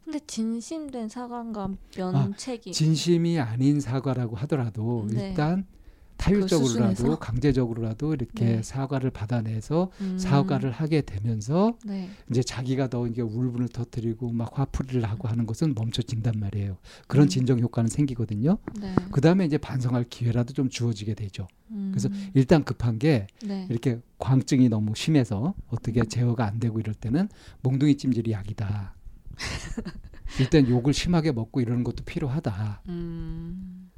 근데 0.04 0.20
진심된 0.20 1.10
사과인가 1.10 1.64
아, 1.64 2.12
면책이 2.12 2.72
진심이 2.72 3.40
아닌 3.40 3.80
사과라고 3.80 4.36
하더라도 4.38 5.08
네. 5.12 5.30
일단 5.30 5.66
그 5.72 5.75
타율적으로라도 6.18 6.96
수순에서? 6.96 7.20
강제적으로라도 7.20 8.14
이렇게 8.14 8.46
네. 8.46 8.64
사과를 8.64 9.12
받아내서 9.12 9.92
음, 10.02 10.18
사과를 10.18 10.72
하게 10.72 11.02
되면서 11.02 11.78
네. 11.86 12.10
이제 12.30 12.42
자기가 12.42 12.90
더 12.90 13.08
이게 13.08 13.22
울분을 13.22 13.70
터뜨리고 13.70 14.32
막 14.32 14.58
화풀이를 14.58 15.04
하고 15.04 15.28
하는 15.28 15.46
것은 15.46 15.74
멈춰진단 15.76 16.40
말이에요. 16.40 16.78
그런 17.08 17.28
음. 17.28 17.30
진정 17.30 17.60
효과는 17.60 17.90
생기거든요. 17.90 18.58
네. 18.80 18.96
그 19.12 19.22
다음에 19.22 19.46
이제 19.46 19.58
반성할 19.58 20.06
기회라도 20.10 20.54
좀 20.54 20.70
주어지게 20.70 21.14
되죠. 21.14 21.48
음, 21.72 21.90
그래서 21.92 22.10
일단 22.34 22.64
급한 22.64 22.98
게 23.00 23.28
네. 23.44 23.68
이렇게 23.70 24.00
광증이 24.18 24.70
너무 24.70 24.94
심해서 24.96 25.54
어떻게 25.68 26.04
제어가 26.04 26.46
안 26.46 26.60
되고 26.60 26.80
이럴 26.80 26.94
때는 26.96 27.30
몽둥이 27.62 27.98
찜질이 27.98 28.32
약이다. 28.32 28.96
일단 30.40 30.68
욕을 30.68 30.94
심하게 30.94 31.32
먹고 31.32 31.62
이러는 31.62 31.84
것도 31.84 32.04
필요하다. 32.04 32.82
음, 32.90 33.90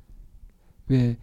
왜 0.88 1.18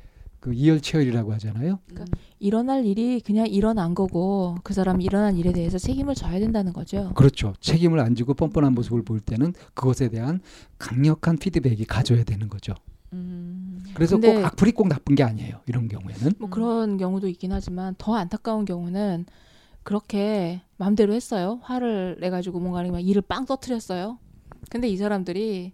그 0.44 0.52
이열치열이라고 0.52 1.32
하잖아요. 1.32 1.78
그러니까 1.86 2.18
일어날 2.38 2.84
일이 2.84 3.18
그냥 3.24 3.46
일어난 3.46 3.94
거고 3.94 4.58
그 4.62 4.74
사람이 4.74 5.02
일어난 5.02 5.38
일에 5.38 5.54
대해서 5.54 5.78
책임을 5.78 6.14
져야 6.14 6.38
된다는 6.38 6.74
거죠. 6.74 7.12
그렇죠. 7.14 7.54
책임을 7.60 7.98
안 7.98 8.14
지고 8.14 8.34
뻔뻔한 8.34 8.74
모습을 8.74 9.04
볼 9.04 9.20
때는 9.20 9.54
그것에 9.72 10.10
대한 10.10 10.42
강력한 10.76 11.38
피드백이 11.38 11.86
가져야 11.86 12.24
되는 12.24 12.50
거죠. 12.50 12.74
음, 13.14 13.82
그래서 13.94 14.20
꼭 14.20 14.44
악플이 14.44 14.72
꼭 14.72 14.88
나쁜 14.88 15.14
게 15.14 15.22
아니에요. 15.22 15.60
이런 15.66 15.88
경우에는. 15.88 16.34
뭐 16.38 16.48
음. 16.48 16.50
그런 16.50 16.98
경우도 16.98 17.26
있긴 17.28 17.50
하지만 17.50 17.94
더 17.96 18.14
안타까운 18.14 18.66
경우는 18.66 19.24
그렇게 19.82 20.60
마음대로 20.76 21.14
했어요. 21.14 21.58
화를 21.62 22.18
내 22.20 22.28
가지고 22.28 22.60
뭔가 22.60 22.82
막 22.82 23.00
일을 23.00 23.22
빵 23.22 23.46
터트렸어요. 23.46 24.18
근데 24.68 24.88
이 24.90 24.98
사람들이 24.98 25.72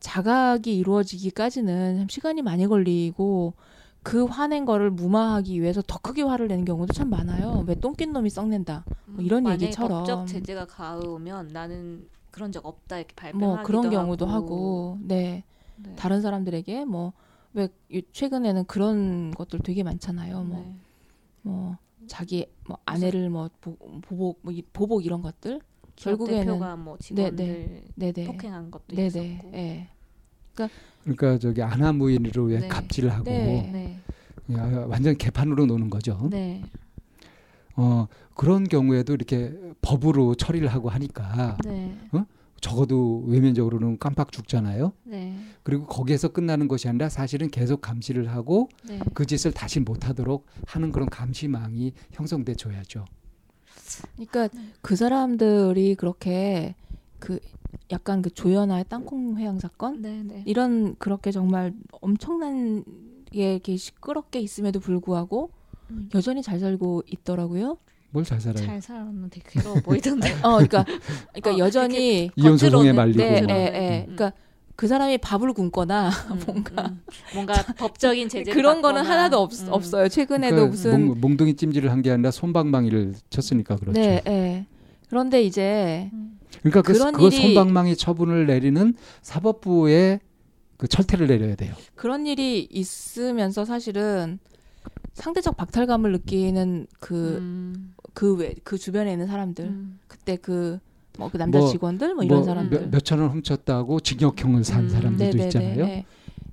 자각이 0.00 0.76
이루어지기까지는 0.78 1.98
참 1.98 2.08
시간이 2.08 2.42
많이 2.42 2.66
걸리고 2.66 3.54
그 4.02 4.24
화낸 4.24 4.64
거를 4.64 4.90
무마하기 4.90 5.60
위해서 5.60 5.82
더 5.86 5.98
크게 5.98 6.22
화를 6.22 6.48
내는 6.48 6.64
경우도 6.64 6.92
참 6.94 7.10
많아요. 7.10 7.64
왜 7.66 7.74
똥낀 7.74 8.12
놈이 8.12 8.30
썩낸다. 8.30 8.84
뭐 9.06 9.22
이런 9.22 9.42
만약에 9.42 9.66
얘기처럼. 9.66 9.90
법적 9.98 10.26
제재가 10.26 10.66
가오면 10.66 11.48
나는 11.48 12.08
그런 12.30 12.50
적 12.50 12.64
없다 12.64 12.98
이렇게 12.98 13.14
발표하기도 13.14 13.46
뭐 13.46 13.62
그런 13.62 13.90
경우도 13.90 14.24
하고, 14.26 14.36
하고, 14.46 14.98
네 15.02 15.44
네. 15.76 15.94
다른 15.96 16.20
사람들에게 16.20 16.84
뭐 16.86 17.12
왜 17.52 17.68
최근에는 18.12 18.66
그런 18.66 19.32
것들 19.32 19.58
되게 19.58 19.82
많잖아요. 19.82 20.44
뭐 20.44 20.58
네. 20.60 20.74
뭐 21.42 21.76
자기 22.06 22.46
뭐 22.68 22.78
아내를 22.84 23.28
뭐 23.28 23.50
보, 23.60 23.74
보복 24.02 24.38
뭐 24.42 24.52
이- 24.52 24.62
보복 24.72 25.04
이런 25.04 25.20
것들 25.20 25.60
결국에는- 25.96 26.26
대표가 26.28 26.76
뭐 26.76 26.96
직원들 26.98 27.82
네네 27.96 28.24
폭행한 28.26 28.70
것도 28.70 28.84
네네 28.94 29.06
있었고 29.06 29.52
예 29.54 29.88
그러니까 31.04 31.38
저기 31.38 31.62
아나무인으로 31.62 32.44
왜 32.44 32.60
네. 32.60 32.68
갑질하고 32.68 33.24
네. 33.24 33.70
네. 33.72 34.54
야, 34.56 34.84
완전 34.88 35.16
개판으로 35.16 35.64
노는 35.66 35.88
거죠. 35.90 36.28
네. 36.30 36.62
어, 37.76 38.06
그런 38.34 38.64
경우에도 38.64 39.14
이렇게 39.14 39.54
법으로 39.80 40.34
처리를 40.34 40.68
하고 40.68 40.88
하니까 40.90 41.56
네. 41.64 41.96
적어도 42.60 43.24
외면적으로는 43.26 43.98
깜빡 43.98 44.32
죽잖아요. 44.32 44.92
네. 45.04 45.34
그리고 45.62 45.86
거기에서 45.86 46.28
끝나는 46.28 46.68
것이 46.68 46.88
아니라 46.88 47.08
사실은 47.08 47.48
계속 47.50 47.80
감시를 47.80 48.28
하고 48.28 48.68
네. 48.86 48.98
그 49.14 49.24
짓을 49.24 49.52
다시 49.52 49.80
못하도록 49.80 50.44
하는 50.66 50.92
그런 50.92 51.08
감시망이 51.08 51.92
형성돼 52.12 52.54
줘야죠. 52.56 53.06
그러니까 54.16 54.48
그 54.82 54.96
사람들이 54.96 55.94
그렇게 55.94 56.74
그 57.18 57.38
약간 57.92 58.22
그 58.22 58.30
조연아의 58.30 58.86
땅콩 58.88 59.36
회항 59.38 59.58
사건 59.58 60.00
네. 60.02 60.22
네. 60.24 60.42
이런 60.46 60.94
그렇게 60.96 61.30
정말 61.32 61.72
엄청난 62.00 62.84
게 63.32 63.52
이렇게 63.52 63.76
시끄럽게 63.76 64.40
있음에도 64.40 64.80
불구하고 64.80 65.50
음. 65.90 66.08
여전히 66.14 66.42
잘 66.42 66.58
살고 66.58 67.02
있더라고요. 67.06 67.78
뭘 68.12 68.24
잘 68.24 68.40
살아요. 68.40 68.64
잘 68.66 68.82
살았는데 68.82 69.40
괴로워 69.46 69.76
보이던데. 69.76 70.32
어, 70.42 70.54
그러니까 70.56 70.84
그러니까 71.32 71.50
어, 71.54 71.58
여전히 71.58 72.30
이혼 72.34 72.56
소송에 72.58 72.92
말리고 72.92 73.18
네, 73.18 73.42
뭐. 73.42 73.54
예, 73.54 73.56
예. 73.56 74.06
음. 74.08 74.16
그러니까 74.16 74.32
그 74.80 74.86
사람이 74.86 75.18
밥을 75.18 75.52
굶거나 75.52 76.08
음, 76.08 76.40
뭔가 76.46 76.88
음. 76.88 77.02
뭔가 77.34 77.52
법적인 77.76 78.30
제재 78.30 78.50
그런 78.50 78.80
거는 78.80 79.04
하나도 79.04 79.38
없, 79.38 79.52
음. 79.60 79.66
없어요. 79.70 80.08
최근에도 80.08 80.54
그러니까 80.56 80.70
무슨 80.70 81.06
몽, 81.08 81.20
몽둥이 81.20 81.54
찜질을 81.56 81.90
한 81.90 82.00
게 82.00 82.10
아니라 82.10 82.30
손방망이를 82.30 83.12
쳤으니까 83.28 83.76
그렇죠. 83.76 84.00
네, 84.00 84.22
예. 84.26 84.64
그런데 85.10 85.42
이제 85.42 86.08
음. 86.14 86.38
그러니까 86.60 86.80
그, 86.80 86.94
그런 86.94 87.12
그거 87.12 87.28
일이- 87.28 87.42
손방망이 87.42 87.94
처분을 87.94 88.46
내리는 88.46 88.94
사법부에 89.20 90.20
그 90.78 90.88
철퇴를 90.88 91.26
내려야 91.26 91.56
돼요. 91.56 91.74
그런 91.94 92.26
일이 92.26 92.66
있으면서 92.70 93.66
사실은 93.66 94.38
상대적 95.12 95.58
박탈감을 95.58 96.10
느끼는 96.12 96.86
그 97.00 97.36
음. 97.36 97.92
그외그 98.14 98.78
주변에 98.78 99.12
있는 99.12 99.26
사람들 99.26 99.66
음. 99.66 99.98
그때 100.08 100.36
그 100.36 100.78
뭐 101.20 101.30
그 101.30 101.36
남자 101.36 101.58
뭐- 101.58 101.68
직원들 101.70 102.14
뭐 102.14 102.24
이런 102.24 102.38
뭐 102.38 102.44
사람들 102.44 102.80
몇, 102.80 102.90
몇천 102.90 103.20
원 103.20 103.30
훔쳤다고 103.30 104.00
징역형을 104.00 104.64
산 104.64 104.84
음, 104.84 104.88
사람들도 104.88 105.36
네네네. 105.36 105.44
있잖아요. 105.44 105.86
네. 105.86 106.04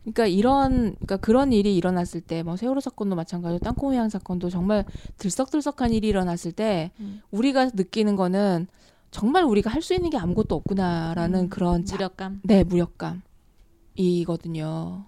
그러니까 0.03 0.27
이런 0.27 0.69
그러니까 0.95 1.17
그런 1.17 1.51
일이 1.51 1.75
일어났을 1.75 2.21
때 2.21 2.43
뭐 2.43 2.55
세월호 2.55 2.79
사건도 2.79 3.15
마찬가지로 3.15 3.59
땅콩 3.59 3.91
회항 3.93 4.07
사건도 4.09 4.49
정말 4.49 4.85
들썩들썩한 5.17 5.91
일이 5.91 6.07
일어났을 6.07 6.51
때 6.53 6.91
음. 6.99 7.21
우리가 7.31 7.71
느끼는 7.73 8.15
거는 8.15 8.67
정말 9.11 9.43
우리가 9.43 9.69
할 9.69 9.81
수 9.81 9.93
있는 9.93 10.09
게 10.09 10.17
아무것도 10.17 10.53
없구나라는 10.55 11.39
음. 11.45 11.49
그런 11.49 11.83
자, 11.85 11.95
무력감. 11.95 12.41
네 12.43 12.63
무력감이거든요. 13.95 15.05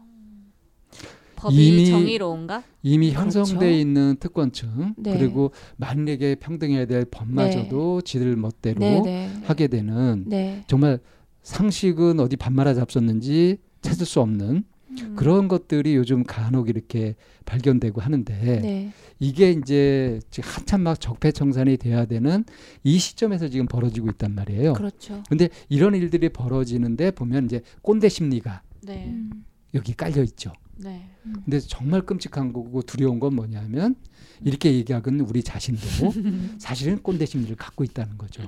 법이 1.39 1.56
이미- 1.67 1.86
정의로운가? 1.89 2.63
이미 2.84 3.12
그렇죠. 3.13 3.39
형성돼 3.39 3.80
있는 3.80 4.17
특권층 4.19 4.93
네. 4.97 5.17
그리고 5.17 5.52
만약에 5.78 6.36
평등해야 6.36 6.86
될 6.86 7.06
법마저도 7.06 8.02
지들 8.02 8.36
멋대로 8.36 8.80
네네. 8.80 9.41
하게 9.45 9.67
되는 9.67 10.25
네. 10.28 10.63
정말 10.67 10.99
상식은 11.43 12.19
어디 12.19 12.36
반말아 12.36 12.73
잡섰는지 12.73 13.58
찾을 13.82 14.06
수 14.06 14.19
없는 14.19 14.63
음. 14.91 15.15
그런 15.15 15.47
것들이 15.47 15.95
요즘 15.95 16.23
간혹 16.23 16.67
이렇게 16.67 17.15
발견되고 17.45 18.02
하는데 18.02 18.34
네. 18.62 18.91
이게 19.19 19.52
이제 19.52 20.19
지금 20.32 20.49
한참 20.49 20.82
막 20.82 20.99
적폐청산이 20.99 21.78
돼야 21.78 22.06
되는 22.06 22.43
이 22.84 22.97
시점에서 22.97 23.47
지금 23.49 23.65
벌어지고 23.67 24.10
있단 24.10 24.36
말이에요. 24.36 24.73
그렇죠. 24.73 25.23
근데 25.30 25.49
이런 25.69 25.95
일들이 25.95 26.30
벌어지는데 26.30 27.12
보면 27.12 27.45
이제 27.45 27.62
꼰대 27.82 28.10
심리가 28.10 28.62
네. 28.82 29.06
음. 29.08 29.45
여기 29.73 29.93
깔려 29.93 30.23
있죠. 30.23 30.52
네. 30.80 31.10
근데 31.24 31.60
정말 31.60 32.02
끔찍한 32.02 32.54
거고 32.54 32.82
두려운 32.82 33.20
건 33.20 33.36
뭐냐면 33.36 33.96
이렇게 34.44 34.74
얘기하는 34.74 35.22
우리 35.22 35.44
자신도 35.44 35.82
사실은 36.60 37.02
꼰대 37.04 37.26
심리를 37.26 37.56
갖고 37.56 37.84
있다는 37.84 38.18
거죠. 38.18 38.44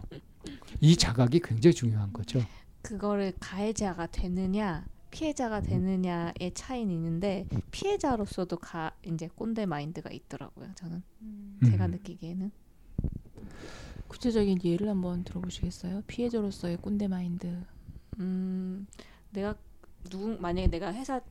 이 0.79 0.95
자각이 0.95 1.41
굉장히 1.41 1.73
중요한 1.73 2.11
거죠. 2.13 2.39
그거를 2.81 3.33
가해자가 3.39 4.07
되느냐 4.07 4.85
피해자가 5.11 5.61
되느냐의 5.61 6.51
차이는 6.53 6.93
있는데 6.95 7.45
피해자로서도 7.71 8.57
가 8.57 8.95
이제 9.05 9.29
꼰대 9.35 9.65
마인드가 9.65 10.09
있더라고요. 10.09 10.69
저는 10.75 11.03
제가 11.65 11.85
음. 11.87 11.91
느끼기에는 11.91 12.51
구체적인 14.07 14.59
예를 14.63 14.89
한번 14.89 15.23
들어보시겠어요? 15.23 16.03
피해자로서의 16.07 16.77
꼰대 16.77 17.07
마인드. 17.09 17.61
음 18.19 18.87
내가 19.31 19.55
누구 20.09 20.37
만약에 20.39 20.67
내가 20.67 20.93
회사 20.93 21.21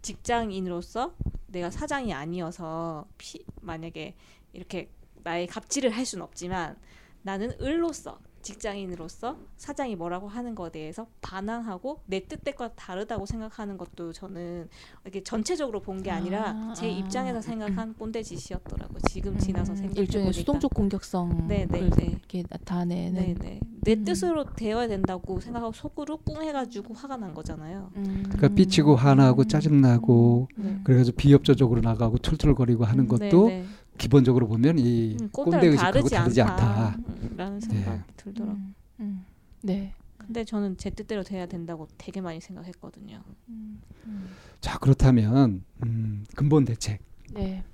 직장인으로서 0.00 1.14
내가 1.48 1.70
사장이 1.70 2.12
아니어서 2.12 3.06
피 3.18 3.44
만약에 3.60 4.14
이렇게 4.52 4.90
나의 5.22 5.46
갑질을 5.46 5.90
할 5.90 6.06
수는 6.06 6.24
없지만 6.24 6.76
나는 7.22 7.52
을로서 7.60 8.18
직장인으로서 8.42 9.36
사장이 9.56 9.96
뭐라고 9.96 10.28
하는 10.28 10.54
거에 10.54 10.70
대해서 10.70 11.06
반항하고 11.20 12.00
내 12.06 12.20
뜻과 12.26 12.72
다르다고 12.74 13.24
생각하는 13.26 13.78
것도 13.78 14.12
저는 14.12 14.68
이게 15.06 15.22
전체적으로 15.22 15.80
본 15.80 16.02
게 16.02 16.10
아니라 16.10 16.50
아, 16.50 16.72
제 16.74 16.86
아, 16.86 16.88
입장에서 16.88 17.38
아. 17.38 17.40
생각한 17.40 17.94
꼰대 17.94 18.22
짓이었더라고요. 18.24 18.98
지금 19.08 19.38
지나서 19.38 19.72
음, 19.74 19.76
생각해 19.76 20.00
일종의 20.00 20.24
보니까. 20.26 20.38
수동적 20.40 20.74
공격성을 20.74 21.46
네, 21.46 21.66
네, 21.70 21.88
네. 21.90 22.06
이렇게 22.06 22.42
나타내는. 22.48 23.14
네네 23.38 23.60
내 23.84 23.92
음. 23.94 24.04
뜻으로 24.04 24.44
되어야 24.54 24.88
된다고 24.88 25.38
생각하고 25.40 25.72
속으로 25.72 26.16
꿍 26.18 26.42
해가지고 26.42 26.94
화가 26.94 27.16
난 27.18 27.34
거잖아요. 27.34 27.90
음. 27.96 28.22
그러니까 28.24 28.48
삐치고 28.48 28.96
화나고 28.96 29.44
짜증나고 29.44 30.48
네. 30.56 30.80
그래가지고 30.82 31.16
비협조적으로 31.16 31.80
나가고 31.82 32.18
툴툴거리고 32.18 32.84
하는 32.84 33.06
것도 33.06 33.48
네네. 33.48 33.64
기본적으로 33.98 34.48
보면 34.48 34.78
이 34.78 35.16
음, 35.20 35.28
꼰대 35.30 35.66
의식하고 35.66 36.08
다르지 36.08 36.42
않다. 36.42 36.96
음, 36.96 37.34
라는 37.36 37.60
생각이 37.60 37.98
네. 37.98 38.04
들더라고요. 38.16 38.56
음, 38.56 38.74
음. 39.00 39.24
네. 39.62 39.94
근데 40.18 40.44
저는 40.44 40.76
제 40.76 40.90
뜻대로 40.90 41.22
돼야 41.22 41.46
된다고 41.46 41.88
되게 41.98 42.20
많이 42.20 42.40
생각했거든요. 42.40 43.22
음, 43.48 43.80
음. 44.06 44.28
자 44.60 44.78
그렇다면 44.78 45.64
음, 45.84 46.24
근본 46.34 46.64
대책 46.64 47.00
네. 47.32 47.64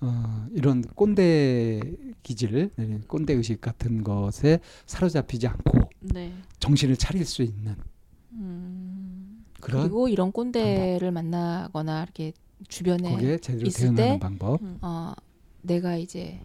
어, 0.00 0.46
이런 0.52 0.82
꼰대 0.82 1.80
기질, 2.22 2.70
네, 2.76 3.00
꼰대 3.06 3.32
의식 3.34 3.60
같은 3.60 4.02
것에 4.02 4.58
사로잡히지 4.86 5.46
않고 5.46 5.90
네. 6.00 6.32
정신을 6.58 6.96
차릴 6.96 7.24
수 7.24 7.42
있는 7.42 7.76
음, 8.32 9.44
그런 9.60 9.82
그리고 9.82 10.08
이런 10.08 10.32
꼰대를 10.32 11.10
만나거나 11.12 12.02
이렇게 12.02 12.32
주변에 12.68 13.10
거기에 13.10 13.38
제대로 13.38 13.66
있을 13.66 13.94
대응하는 13.94 14.14
때 14.14 14.18
방법. 14.18 14.62
음, 14.62 14.78
어, 14.82 15.12
내가 15.62 15.96
이제 15.96 16.40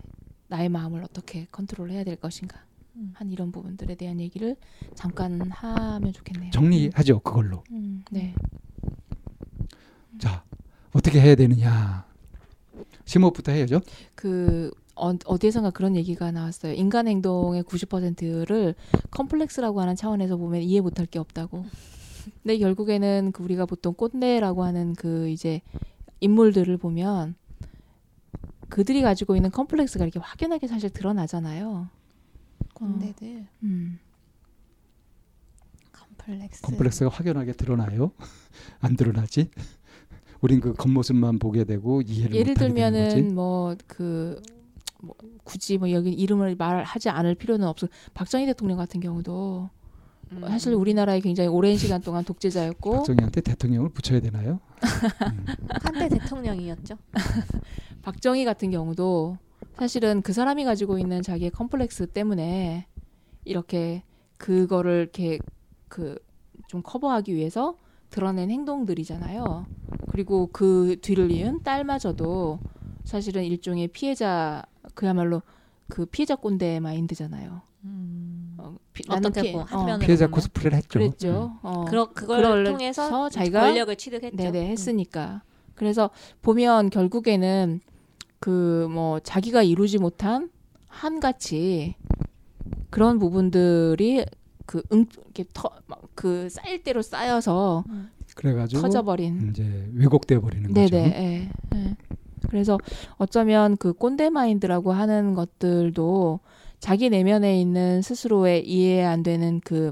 나의 0.47 0.69
마음을 0.69 1.03
어떻게 1.03 1.45
컨트롤해야 1.51 2.03
될 2.03 2.15
것인가 2.15 2.58
음. 2.95 3.12
한 3.13 3.32
이런 3.32 3.51
부분들에 3.51 3.95
대한 3.95 4.19
얘기를 4.19 4.56
잠깐 4.95 5.41
하면 5.51 6.13
좋겠네요. 6.13 6.51
정리하죠 6.51 7.19
그걸로. 7.19 7.63
음, 7.71 8.03
네. 8.10 8.34
자 10.17 10.43
어떻게 10.93 11.21
해야 11.21 11.36
되느냐. 11.36 12.06
심호흡부터 13.06 13.51
해야죠. 13.51 13.82
그 14.15 14.71
어, 14.95 15.13
어디에선가 15.25 15.71
그런 15.71 15.95
얘기가 15.95 16.32
나왔어요. 16.32 16.73
인간 16.73 17.08
행동의 17.08 17.63
90%를 17.63 18.75
컴플렉스라고 19.12 19.80
하는 19.80 19.95
차원에서 19.95 20.38
보면 20.38 20.62
이해 20.62 20.82
못할 20.82 21.06
게 21.06 21.19
없다고. 21.19 21.65
근데 22.43 22.58
결국에는 22.58 23.32
그 23.32 23.43
우리가 23.43 23.65
보통 23.65 23.93
꼰대라고 23.93 24.63
하는 24.63 24.93
그 24.93 25.30
이제 25.30 25.62
인물들을 26.19 26.75
보면 26.77 27.36
그들이 28.69 29.01
가지고 29.01 29.36
있는 29.36 29.51
컴플렉스가 29.51 30.03
이렇게 30.03 30.19
확연하게 30.19 30.67
사실 30.67 30.89
드러나잖아요. 30.89 31.89
꼰대들 32.73 33.47
음. 33.63 33.99
컴플렉스. 35.91 36.62
컴플렉스가 36.63 37.10
확연하게 37.10 37.53
드러나요. 37.53 38.12
안 38.82 38.95
드러나지? 38.95 39.49
우린 40.41 40.60
그 40.60 40.73
겉모습만 40.73 41.39
보게 41.39 41.63
되고 41.63 42.01
이해를 42.01 42.36
예를. 42.36 42.53
들면은 42.53 43.34
뭐그 43.34 44.41
뭐 45.01 45.15
굳이 45.43 45.77
뭐 45.77 45.91
여기 45.91 46.12
이름을 46.12 46.56
말하지 46.56 47.10
않을 47.10 47.36
필요는 47.36 47.67
없어. 47.67 47.88
박정희 48.13 48.45
대통령 48.45 48.77
같은 48.77 48.99
경우도 48.99 49.69
음. 50.32 50.42
사실 50.48 50.74
우리나라에 50.74 51.20
굉장히 51.20 51.50
오랜 51.50 51.78
시간 51.78 52.02
동안 52.02 52.24
독재자였고 52.24 52.92
박정희한테 52.92 53.42
대통령을 53.42 53.90
붙여야 53.90 54.20
되나요? 54.20 54.60
음. 54.84 55.46
한때 55.82 56.10
대통령이었죠. 56.10 56.98
박정희 58.04 58.46
같은 58.46 58.72
경우도 58.72 59.38
사실은 59.78 60.22
그 60.22 60.34
사람이 60.34 60.63
가지고 60.66 61.00
있는 61.00 61.22
자기의 61.22 61.52
컴플렉스 61.52 62.08
때문에 62.08 62.88
이렇게 63.46 64.04
그거를 64.38 65.02
이렇게 65.02 65.40
그 65.88 66.18
좀 66.68 66.82
커버하기 66.84 67.34
위해서 67.34 67.78
드러낸 68.10 68.52
행동들이잖아요. 68.52 69.66
그리고 70.12 70.48
그 70.52 70.98
뒤를 71.02 71.32
이은 71.32 71.63
딸마저도 71.63 72.60
사실은 73.04 73.44
일종의 73.44 73.90
피해자 73.90 74.63
그야말로 74.94 75.42
그 75.88 76.06
피해자 76.06 76.36
꼰대 76.36 76.80
마인드잖아요. 76.80 77.62
어, 79.10 79.15
피, 79.15 79.17
어떻게 79.27 79.41
피해- 79.41 79.53
보- 79.53 79.60
어, 79.60 79.63
한면으로 79.63 80.05
피해자 80.05 80.25
보면? 80.25 80.31
코스프레를 80.36 80.77
했죠. 80.77 80.99
그랬죠. 80.99 81.51
어. 81.62 81.86
그러, 81.88 82.05
그걸 82.13 82.41
그걸 82.41 82.63
통해서 82.65 83.29
자기가 83.29 83.62
권력을 83.62 83.95
취득했죠. 83.95 84.36
네네 84.36 84.67
했으니까 84.69 85.41
그래서 85.75 86.10
보면 86.41 86.89
결국에는 86.89 87.81
그 88.39 88.88
뭐 88.91 89.19
자기가 89.19 89.63
이루지 89.63 89.97
못한 89.99 90.49
한같이 90.88 91.95
그런 92.89 93.19
부분들이 93.19 94.25
그 94.65 94.81
응 94.91 95.05
이렇게 95.25 95.45
터 95.53 95.69
그 96.15 96.49
쌓일 96.49 96.83
대로 96.83 97.01
쌓여서 97.01 97.83
그래가지고 98.36 98.81
터져버린 98.81 99.49
이제 99.51 99.88
왜곡돼 99.93 100.39
버리는 100.39 100.73
네네 100.73 100.86
거죠. 100.89 100.97
예, 100.97 101.49
예. 101.75 101.95
그래서 102.49 102.77
어쩌면 103.17 103.77
그 103.77 103.93
꼰대 103.93 104.29
마인드라고 104.31 104.91
하는 104.91 105.33
것들도 105.36 106.39
자기 106.80 107.10
내면에 107.10 107.60
있는 107.60 108.02
스스로의 108.02 108.68
이해 108.68 109.04
안 109.04 109.24
되는 109.24 109.60
그 109.63 109.92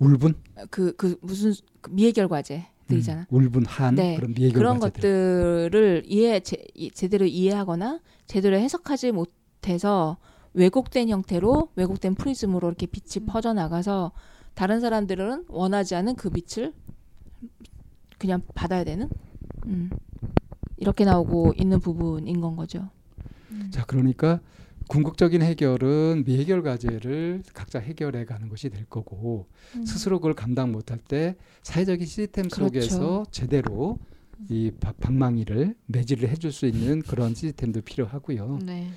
울분, 0.00 0.34
그, 0.70 0.94
그 0.96 1.16
무슨 1.22 1.54
그 1.80 1.90
미해결 1.90 2.28
과제 2.28 2.66
들이잖아. 2.88 3.22
음, 3.22 3.26
울분, 3.36 3.64
한 3.66 3.94
네, 3.94 4.16
그런 4.16 4.34
미해결 4.34 4.54
그런 4.58 4.78
과제들. 4.80 5.00
것들을 5.70 6.02
이해 6.06 6.40
제, 6.40 6.56
이- 6.74 6.90
제대로 6.90 7.24
이해하거나 7.24 8.00
제대로 8.26 8.56
해석하지 8.58 9.12
못해서 9.12 10.18
왜곡된 10.52 11.08
형태로 11.08 11.70
왜곡된 11.76 12.14
프리즘으로 12.16 12.68
이렇게 12.68 12.86
빛이 12.86 13.24
음. 13.24 13.26
퍼져 13.26 13.52
나가서 13.54 14.12
다른 14.54 14.80
사람들은 14.80 15.46
원하지 15.48 15.94
않은 15.96 16.16
그 16.16 16.30
빛을 16.30 16.72
그냥 18.18 18.42
받아야 18.54 18.84
되는 18.84 19.08
음. 19.66 19.90
이렇게 20.76 21.04
나오고 21.04 21.54
있는 21.56 21.80
부분인 21.80 22.40
건 22.40 22.56
거죠. 22.56 22.88
자, 23.70 23.84
그러니까 23.84 24.40
궁극적인 24.88 25.42
해결은 25.42 26.24
미해결 26.26 26.62
과제를 26.62 27.42
각자 27.54 27.78
해결해 27.78 28.24
가는 28.24 28.48
것이 28.48 28.68
될 28.68 28.84
거고 28.84 29.46
음. 29.76 29.84
스스로 29.84 30.18
그걸 30.18 30.34
감당 30.34 30.72
못할 30.72 30.98
때 30.98 31.36
사회적인 31.62 32.06
시스템 32.06 32.48
그렇죠. 32.48 32.64
속에서 32.80 33.24
제대로 33.30 33.98
이 34.48 34.70
바- 34.80 34.92
방망이를 34.92 35.74
매질을 35.86 36.28
해줄 36.28 36.52
수 36.52 36.66
있는 36.66 37.00
그런 37.02 37.34
시스템도 37.34 37.80
필요하고요. 37.82 38.58
네. 38.64 38.90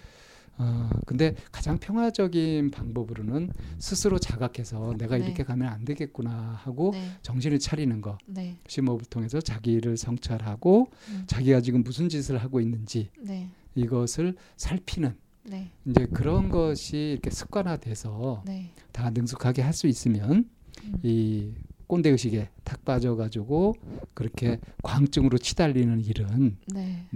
어, 0.59 0.89
근데 1.05 1.35
가장 1.51 1.77
평화적인 1.77 2.71
방법으로는 2.71 3.51
스스로 3.77 4.17
자각해서 4.17 4.95
내가 4.97 5.17
네. 5.17 5.25
이렇게 5.25 5.43
가면 5.43 5.67
안 5.67 5.85
되겠구나 5.85 6.59
하고 6.63 6.89
네. 6.93 7.11
정신을 7.21 7.59
차리는 7.59 8.01
것. 8.01 8.17
네. 8.25 8.57
심호흡을 8.67 9.05
통해서 9.05 9.39
자기를 9.39 9.97
성찰하고 9.97 10.89
음. 11.09 11.23
자기가 11.27 11.61
지금 11.61 11.83
무슨 11.83 12.09
짓을 12.09 12.39
하고 12.39 12.59
있는지 12.59 13.09
네. 13.21 13.49
이것을 13.75 14.35
살피는 14.57 15.15
네. 15.47 15.71
이제 15.85 16.05
그런 16.07 16.49
것이 16.49 16.97
이렇게 17.13 17.29
습관화돼서 17.29 18.43
네. 18.45 18.71
다 18.91 19.09
능숙하게 19.09 19.61
할 19.61 19.73
수 19.73 19.87
있으면 19.87 20.49
음. 20.83 20.99
이 21.03 21.53
꼰대 21.87 22.09
의식에 22.09 22.49
탁 22.63 22.83
빠져가지고 22.83 23.75
그렇게 24.13 24.59
광증으로 24.83 25.37
치달리는 25.37 26.01
일은 26.01 26.57
네. 26.67 27.07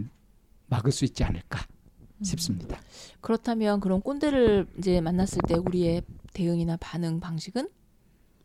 막을 0.67 0.91
수 0.93 1.03
있지 1.05 1.23
않을까 1.25 1.59
음. 2.19 2.23
싶습니다. 2.23 2.79
그렇다면 3.19 3.79
그런 3.81 4.01
꼰대를 4.01 4.67
이제 4.77 5.01
만났을 5.01 5.39
때 5.47 5.55
우리의 5.55 6.03
대응이나 6.33 6.77
반응 6.77 7.19
방식은 7.19 7.67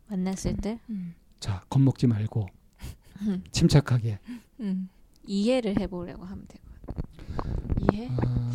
만났을 0.07 0.57
때 0.57 0.79
음. 0.89 1.13
자 1.39 1.63
겁먹지 1.69 2.07
말고 2.07 2.47
침착하게 3.51 4.19
음. 4.59 4.89
이해를 5.25 5.79
해보려고 5.79 6.25
하면 6.25 6.45
돼요. 6.47 6.61
이해 7.93 8.07
어, 8.09 8.51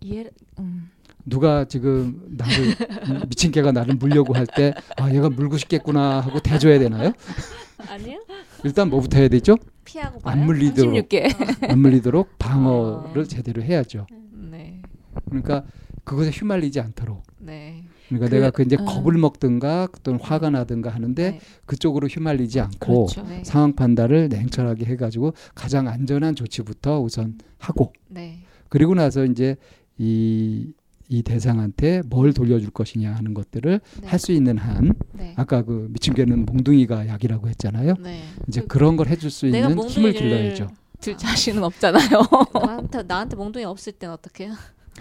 이해 0.00 0.26
음. 0.58 0.90
누가 1.24 1.64
지금 1.66 2.22
나를 2.30 2.54
음, 3.10 3.20
미친 3.28 3.50
개가 3.50 3.72
나를 3.72 3.96
물려고 3.96 4.34
할 4.34 4.46
때 4.46 4.72
아 4.96 5.12
얘가 5.12 5.28
물고 5.28 5.58
싶겠구나 5.58 6.20
하고 6.20 6.40
대줘야 6.40 6.78
되나요? 6.78 7.12
아니요? 7.88 8.18
일단 8.64 8.88
뭐부터 8.90 9.18
해야 9.18 9.28
되죠? 9.28 9.56
피하고 9.84 10.20
봐요. 10.20 10.32
안 10.32 10.46
물리도록 10.46 10.94
36개. 10.94 11.70
안 11.70 11.78
물리도록 11.80 12.38
방어를 12.38 13.22
어. 13.22 13.24
제대로 13.24 13.62
해야죠. 13.62 14.06
네. 14.50 14.82
그러니까 15.26 15.64
그것에 16.04 16.30
휘말리지 16.30 16.80
않도록. 16.80 17.22
네. 17.38 17.84
그러니까 18.08 18.28
그, 18.30 18.34
내가 18.34 18.50
그 18.50 18.62
이제 18.62 18.76
어. 18.80 18.84
겁을 18.84 19.12
먹든가 19.18 19.88
또는 20.02 20.18
화가 20.20 20.50
나든가 20.50 20.90
하는데 20.90 21.30
네. 21.32 21.40
그쪽으로 21.66 22.08
휘말리지 22.08 22.58
않고 22.60 23.06
그렇죠. 23.06 23.22
네. 23.28 23.42
상황 23.44 23.74
판단을 23.74 24.28
냉철하게 24.28 24.86
해가지고 24.86 25.34
가장 25.54 25.86
안전한 25.88 26.34
조치부터 26.34 27.00
우선 27.00 27.38
하고 27.58 27.92
네. 28.08 28.40
그리고 28.70 28.94
나서 28.94 29.24
이제 29.24 29.56
이, 29.98 30.72
이 31.08 31.22
대상한테 31.22 32.02
뭘 32.06 32.32
돌려줄 32.32 32.70
것이냐 32.70 33.14
하는 33.14 33.34
것들을 33.34 33.80
네. 34.02 34.06
할수 34.08 34.32
있는 34.32 34.58
한 34.58 34.92
네. 35.12 35.32
아까 35.36 35.62
그 35.62 35.88
미친 35.90 36.14
개는 36.14 36.46
몽둥이가 36.46 37.08
약이라고 37.08 37.48
했잖아요. 37.48 37.94
네. 38.00 38.22
이제 38.46 38.62
그런 38.62 38.96
걸 38.96 39.08
해줄 39.08 39.30
수 39.30 39.46
있는 39.46 39.78
힘을 39.88 40.12
길러야죠. 40.12 40.68
들 41.00 41.16
자신은 41.16 41.62
없잖아요. 41.64 42.08
나한테 42.54 43.02
나한테 43.04 43.36
몽둥이 43.36 43.64
없을 43.64 43.92
땐 43.92 44.10
어떻게 44.10 44.46
해요? 44.46 44.54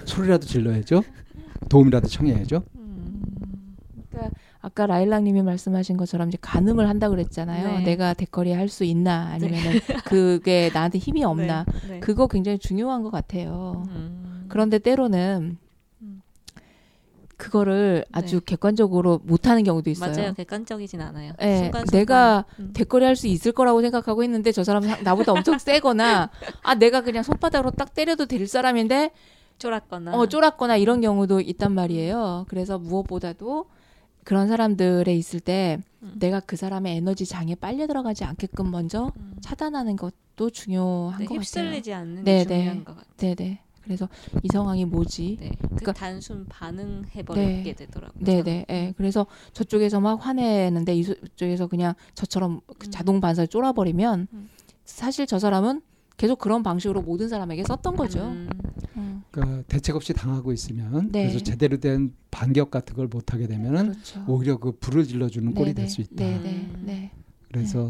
소리라도 0.06 0.46
질러야죠. 0.46 1.04
도움이라도 1.70 2.08
청해야죠. 2.08 2.64
음. 2.76 3.22
아까 4.62 4.86
라일락님이 4.88 5.44
말씀하신 5.44 5.98
것처럼 5.98 6.30
이제 6.30 6.38
가늠을 6.42 6.90
한다 6.90 7.10
그랬잖아요. 7.10 7.80
네. 7.80 7.84
내가 7.84 8.14
대거리 8.14 8.52
할 8.52 8.68
수 8.70 8.84
있나 8.84 9.28
아니면은 9.32 9.80
그게 10.06 10.70
나한테 10.74 10.98
힘이 11.00 11.24
없나 11.24 11.66
네. 11.84 11.88
네. 11.90 12.00
그거 12.00 12.28
굉장히 12.28 12.60
중요한 12.60 13.02
것 13.04 13.12
같아요. 13.12 13.84
음. 13.90 14.27
그런데 14.50 14.80
때로는 14.80 15.58
음. 16.02 16.22
그거를 17.38 18.04
아주 18.12 18.40
네. 18.40 18.46
객관적으로 18.46 19.20
못하는 19.24 19.64
경우도 19.64 19.90
있어요. 19.92 20.12
맞아요. 20.16 20.34
객관적이진 20.34 21.00
않아요. 21.02 21.34
예, 21.42 21.58
순간순간. 21.58 21.86
내가 22.00 22.46
음. 22.60 22.72
대거리 22.74 23.06
할 23.06 23.16
수 23.16 23.28
있을 23.28 23.52
거라고 23.52 23.82
생각하고 23.82 24.24
했는데 24.24 24.52
저 24.52 24.64
사람은 24.64 24.90
사- 24.90 25.02
나보다 25.02 25.34
엄청 25.34 25.58
세거나 25.60 26.30
아 26.64 26.76
내가 26.76 27.02
그냥 27.02 27.22
손바닥으로 27.24 27.72
딱 27.72 27.94
때려도 27.94 28.26
될 28.26 28.48
사람인데 28.48 29.12
쫄았거나 29.60 30.16
어 30.16 30.26
쫄았거나 30.28 30.78
이런 30.78 31.02
경우도 31.02 31.42
있단 31.42 31.74
말이에요. 31.74 32.46
그래서 32.50 32.80
무엇보다도 32.80 33.66
그런 34.24 34.48
사람들에 34.48 35.16
있을 35.16 35.40
때 35.40 35.80
음. 36.04 36.14
내가 36.20 36.40
그 36.40 36.56
사람의 36.56 36.98
에너지 36.98 37.26
장에 37.26 37.54
빨려 37.56 37.86
들어가지 37.88 38.24
않게끔 38.24 38.72
먼저 38.72 39.12
음. 39.18 39.36
차단하는 39.42 39.96
것도 39.96 40.50
중요한 40.50 41.20
네, 41.20 41.26
것 41.26 41.34
같아요. 41.36 41.40
휩쓸리지 41.40 41.94
않는 41.94 42.24
네, 42.24 42.40
게 42.40 42.46
중요한 42.48 42.78
네. 42.80 42.84
것 42.84 42.96
같아요. 42.98 43.36
네네. 43.36 43.60
그래서 43.88 44.10
이 44.44 44.48
상황이 44.52 44.84
뭐지? 44.86 45.38
네. 45.40 45.50
그 45.62 45.68
그러니까- 45.70 45.94
단순 45.94 46.46
반응해버리게 46.50 47.64
네. 47.64 47.74
되더라고요. 47.74 48.24
네네. 48.24 48.66
예. 48.70 48.94
그래서 48.98 49.26
저쪽에서 49.54 50.02
막 50.02 50.16
화내는데 50.26 50.94
이쪽에서 50.96 51.68
그냥 51.68 51.94
저처럼 52.14 52.60
그 52.78 52.88
음. 52.88 52.92
자동 52.92 53.22
반사를 53.22 53.48
쫄아버리면 53.48 54.28
음. 54.32 54.50
사실 54.84 55.26
저 55.26 55.40
사람은 55.40 55.82
계속 56.18 56.40
그런 56.40 56.64
방식으로 56.64 57.02
모든 57.02 57.30
사람에게 57.30 57.64
썼던 57.64 57.96
거죠. 57.96 58.26
음. 58.26 58.50
음. 58.98 59.24
그러니까 59.32 59.64
대책 59.68 59.96
없이 59.96 60.14
당하고 60.14 60.52
있으면 60.52 61.12
네. 61.12 61.28
그래서 61.28 61.40
제대로 61.44 61.78
된 61.78 62.14
반격 62.32 62.72
같은 62.72 62.96
걸 62.96 63.08
못 63.08 63.34
하게 63.34 63.48
되면은 63.48 63.92
그렇죠. 63.92 64.26
오히려 64.28 64.58
그 64.58 64.74
불을 64.74 65.06
질러주는 65.06 65.54
꼴이 65.54 65.74
네네. 65.74 65.74
될수 65.76 66.02
있다. 66.02 66.16
네네. 66.16 66.50
음. 66.52 66.84
네. 66.86 67.12
그래서 67.48 67.90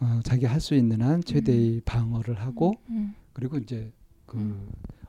어, 0.00 0.20
자기 0.24 0.46
할 0.46 0.60
수 0.60 0.74
있는 0.74 1.02
한 1.02 1.22
최대의 1.22 1.82
방어를 1.84 2.40
하고 2.40 2.74
음. 2.88 3.14
그리고 3.34 3.58
이제 3.58 3.92
그 4.26 4.36
음. 4.38 4.68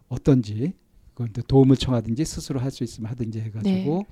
어떤지 0.10 0.74
그한테 1.16 1.42
도움을 1.48 1.76
청하든지 1.76 2.24
스스로 2.26 2.60
할 2.60 2.72
수 2.72 2.84
있으면 2.84 3.10
하든지 3.12 3.40
해가지고 3.42 4.06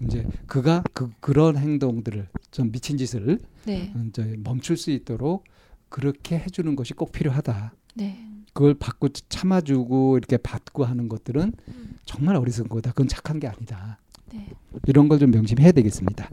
네. 0.00 0.04
이제 0.06 0.26
그가 0.46 0.82
그 0.92 1.10
그런 1.20 1.56
행동들을 1.56 2.28
좀 2.50 2.72
미친 2.72 2.96
짓을 2.98 3.38
네. 3.64 3.92
이제 4.08 4.36
멈출 4.42 4.76
수 4.76 4.90
있도록 4.90 5.44
그렇게 5.88 6.38
해주는 6.38 6.74
것이 6.76 6.94
꼭 6.94 7.12
필요하다. 7.12 7.72
네. 7.94 8.24
그걸 8.52 8.74
받고 8.74 9.08
참아주고 9.28 10.16
이렇게 10.18 10.36
받고 10.36 10.84
하는 10.84 11.08
것들은 11.08 11.52
음. 11.68 11.96
정말 12.04 12.34
어리석은 12.36 12.68
거다. 12.68 12.90
그건 12.90 13.06
착한 13.08 13.38
게 13.38 13.46
아니다. 13.46 13.98
네. 14.32 14.48
이런 14.86 15.08
걸 15.08 15.18
좀 15.20 15.30
명심해야 15.30 15.72
되겠습니다. 15.72 16.28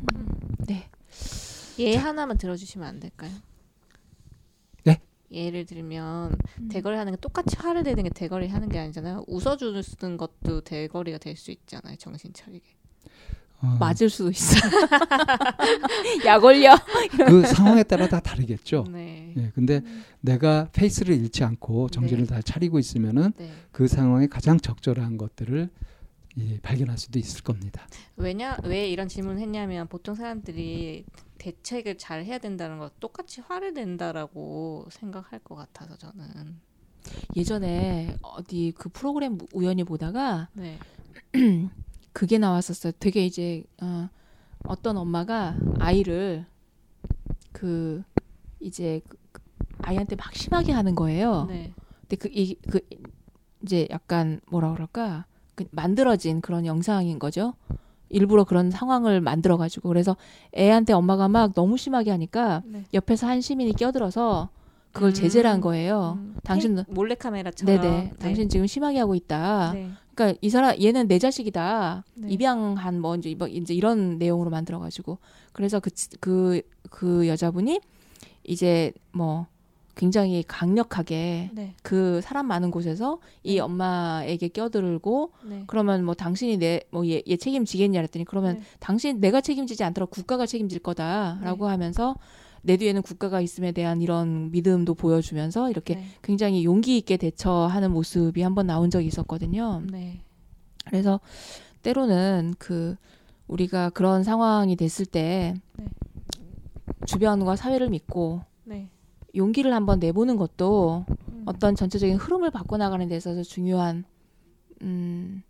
네. 0.68 0.90
예 1.78 1.96
하나만 1.98 2.38
들어주시면 2.38 2.88
안 2.88 3.00
될까요? 3.00 3.32
네? 5.30 5.46
예를 5.46 5.66
들면 5.66 6.38
음. 6.62 6.68
대거리 6.70 6.96
하는 6.96 7.14
게 7.14 7.18
똑같이 7.20 7.56
화를 7.58 7.84
내는 7.84 8.04
게 8.04 8.10
대거리 8.10 8.48
하는 8.48 8.70
게 8.70 8.80
아니잖아요. 8.80 9.26
웃어주는 9.28 10.18
것도 10.18 10.62
대거리가 10.62 11.18
될 11.18 11.36
수 11.36 11.52
있잖아요. 11.52 11.96
정신 11.98 12.32
차리게. 12.34 12.64
어, 13.62 13.78
맞을 13.80 14.10
수도 14.10 14.30
있어. 14.32 14.58
약 16.26 16.44
올려. 16.44 16.76
그 17.28 17.46
상황에 17.46 17.84
따라 17.84 18.08
다 18.08 18.20
다르겠죠. 18.20 18.86
네. 18.92 19.34
예, 19.38 19.52
근데 19.56 19.82
내가 20.22 20.68
페이스를 20.74 21.16
잃지 21.16 21.44
않고 21.44 21.90
정신을 21.90 22.26
네. 22.26 22.36
다 22.36 22.42
차리고 22.42 22.80
있으면은 22.80 23.32
네. 23.38 23.52
그 23.72 23.88
상황에 23.88 24.28
가장 24.28 24.60
적절한 24.60 25.18
것들을 25.18 25.70
예, 26.38 26.60
발견할 26.60 26.98
수도 26.98 27.18
있을 27.20 27.44
겁니다. 27.44 27.88
왜냐 28.18 28.58
왜 28.64 28.90
이런 28.90 29.08
질문을 29.08 29.42
했냐면 29.42 29.88
보통 29.88 30.16
사람들이 30.16 31.06
대책을 31.38 31.98
잘 31.98 32.26
해야 32.26 32.38
된다는 32.40 32.78
거 32.80 32.90
똑같이 33.00 33.42
화를 33.42 33.74
낸다라고 33.74 34.88
생각할 34.92 35.40
것 35.40 35.56
같아서 35.56 35.96
저는 35.98 36.60
예전에 37.36 38.18
어디 38.22 38.74
그 38.76 38.90
프로그램 38.90 39.38
우연히 39.54 39.84
보다가 39.84 40.50
네. 40.54 40.78
그게 42.12 42.38
나왔었어요. 42.38 42.94
되게 43.00 43.26
이제 43.26 43.64
어, 43.82 44.10
어떤 44.64 44.98
엄마가 44.98 45.56
아이를 45.80 46.46
그 47.52 48.04
이제 48.60 49.02
그- 49.08 49.18
그 49.32 49.42
아이한테 49.84 50.16
막 50.16 50.34
심하게 50.36 50.72
하는 50.72 50.96
거예요. 50.96 51.46
네. 51.46 51.74
근데 52.02 52.16
그, 52.18 52.30
이, 52.32 52.56
그 52.70 52.80
이제 53.64 53.88
약간 53.90 54.40
뭐라 54.50 54.72
그럴까 54.74 55.26
그 55.30 55.35
만들어진 55.72 56.42
그런 56.42 56.66
영상인 56.66 57.20
거죠. 57.20 57.54
일부러 58.10 58.44
그런 58.44 58.70
상황을 58.72 59.20
만들어 59.22 59.58
가지고 59.58 59.90
그래서 59.90 60.16
애한테 60.58 60.94
엄마가 60.94 61.28
막 61.28 61.54
너무 61.54 61.76
심하게 61.78 62.12
하니까 62.12 62.62
네. 62.66 62.84
옆에서 62.94 63.28
한 63.28 63.42
시민이 63.42 63.74
끼어들어서 63.74 64.50
그걸 64.92 65.10
음. 65.10 65.14
제재를 65.14 65.50
한 65.50 65.60
거예요. 65.60 66.18
음, 66.18 66.36
당신 66.44 66.76
테- 66.76 66.86
몰래 66.88 67.16
카메라처럼 67.16 67.82
네네, 67.82 68.14
당신 68.20 68.48
지금 68.48 68.68
심하게 68.68 69.00
하고 69.00 69.16
있다. 69.16 69.72
네. 69.74 69.90
그러니까 70.14 70.38
이 70.42 70.50
사람 70.50 70.80
얘는 70.82 71.08
내 71.10 71.20
자식이다. 71.20 72.06
네. 72.16 72.28
입양한 72.30 73.02
뭐 73.02 73.16
이제 73.16 73.36
뭐 73.38 73.48
이제 73.48 73.74
이런 73.74 74.18
내용으로 74.18 74.50
만들어 74.50 74.80
가지고 74.80 75.18
그래서 75.52 75.80
그 75.82 75.90
그 76.22 76.62
그 76.92 77.28
여자분이 77.28 77.82
이제 78.46 78.94
뭐 79.12 79.48
굉장히 79.96 80.44
강력하게 80.48 81.52
네. 81.54 81.74
그 81.82 82.20
사람 82.22 82.48
많은 82.48 82.70
곳에서 82.70 83.20
이 83.44 83.56
네. 83.56 83.60
엄마에게 83.60 84.50
껴들고 84.50 85.32
네. 85.46 85.64
그러면 85.68 86.04
뭐 86.04 86.14
당신이 86.14 86.58
내뭐얘 86.58 87.24
얘 87.28 87.38
책임지겠냐 87.38 88.00
그랬더니 88.00 88.26
그러면 88.26 88.58
네. 88.58 88.64
당신 88.80 89.20
내가 89.22 89.42
책임지지 89.42 89.84
않더라도 89.86 90.10
국가가 90.10 90.46
책임질 90.46 90.80
거다라고 90.80 91.68
하면서 91.68 92.16
내 92.62 92.78
뒤에는 92.78 93.04
국가가 93.04 93.42
있음에 93.42 93.72
대한 93.72 94.02
이런 94.02 94.52
믿음도 94.52 94.96
보여주면서 94.96 95.70
이렇게 95.70 95.96
네. 95.96 96.06
굉장히 96.22 96.66
용기 96.66 96.98
있게 96.98 97.16
대처하는 97.16 97.92
모습이 97.92 98.42
한번 98.42 98.68
나온 98.68 98.90
적이 98.90 99.08
있었거든요. 99.08 99.82
네. 99.90 100.22
그래서 100.86 101.20
때로는 101.84 102.56
그 102.58 102.96
우리가 103.48 103.92
그런 103.92 104.24
상황이 104.24 104.76
됐을 104.76 105.06
때 105.06 105.54
네. 105.78 105.86
주변과 107.06 107.56
사회를 107.56 107.90
믿고 107.90 108.42
네. 108.64 108.90
용기를 109.36 109.74
한번 109.74 110.00
내보는 110.00 110.38
것도 110.38 111.06
음. 111.30 111.44
어떤 111.46 111.76
전체적인 111.76 112.18
흐름을 112.18 112.52
바꿔나가는 112.52 113.08
데 113.08 113.16
있어서 113.18 113.44
중요한 113.44 114.06
음 114.82 115.44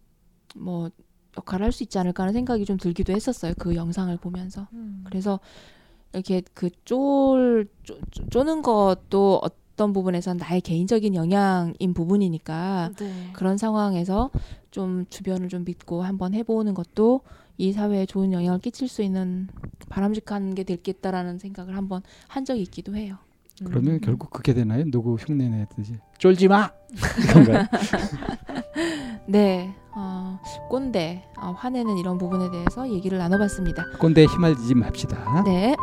뭐 0.58 0.90
역할을 1.38 1.66
할 1.66 1.72
수 1.74 1.84
있지 1.84 2.00
않을까 2.00 2.24
하는 2.24 2.34
생각이 2.34 2.64
좀 2.64 2.78
들기도 2.78 3.12
했었어요. 3.12 3.54
그 3.60 3.76
영상을 3.76 4.16
보면서. 4.18 4.70
음. 4.72 5.02
그래서 5.06 5.42
이렇게 6.14 6.42
그 6.54 6.70
쫄 6.86 7.68
쪼는 8.32 8.62
것도 8.62 9.42
어떤 9.44 9.92
부분에선 9.92 10.38
나의 10.38 10.62
개인적인 10.62 11.14
영향인 11.14 11.94
부분이니까 11.94 12.92
네. 12.98 13.30
그런 13.34 13.58
상황에서 13.58 14.30
좀 14.72 15.06
주변을 15.10 15.50
좀 15.50 15.66
믿고 15.66 16.04
한번 16.04 16.34
해보는 16.34 16.74
것도 16.74 17.20
이 17.58 17.74
사회에 17.74 18.06
좋은 18.06 18.32
영향을 18.32 18.60
끼칠 18.60 18.88
수 18.88 19.02
있는 19.02 19.50
바람직한 19.90 20.56
게 20.56 20.64
될겠다라는 20.64 21.40
생각을 21.40 21.76
한번 21.76 22.02
한 22.30 22.46
적이 22.46 22.62
있기도 22.62 22.96
해요. 22.96 23.18
그러면 23.64 23.94
음. 23.96 24.00
결국 24.02 24.32
그렇게 24.32 24.54
되나요? 24.54 24.84
누구 24.92 25.16
흉내 25.16 25.48
내듯이 25.48 25.94
쫄지 26.18 26.48
마. 26.48 26.70
이건가요? 27.30 27.66
네, 29.28 29.74
어, 29.96 30.40
꼰대, 30.70 31.24
어, 31.40 31.52
화내는 31.58 31.98
이런 31.98 32.18
부분에 32.18 32.52
대해서 32.52 32.90
얘기를 32.90 33.18
나눠봤습니다. 33.18 33.86
꼰대 34.00 34.22
에 34.22 34.26
휘말리지 34.26 34.76
맙시다. 34.76 35.44
네. 35.46 35.76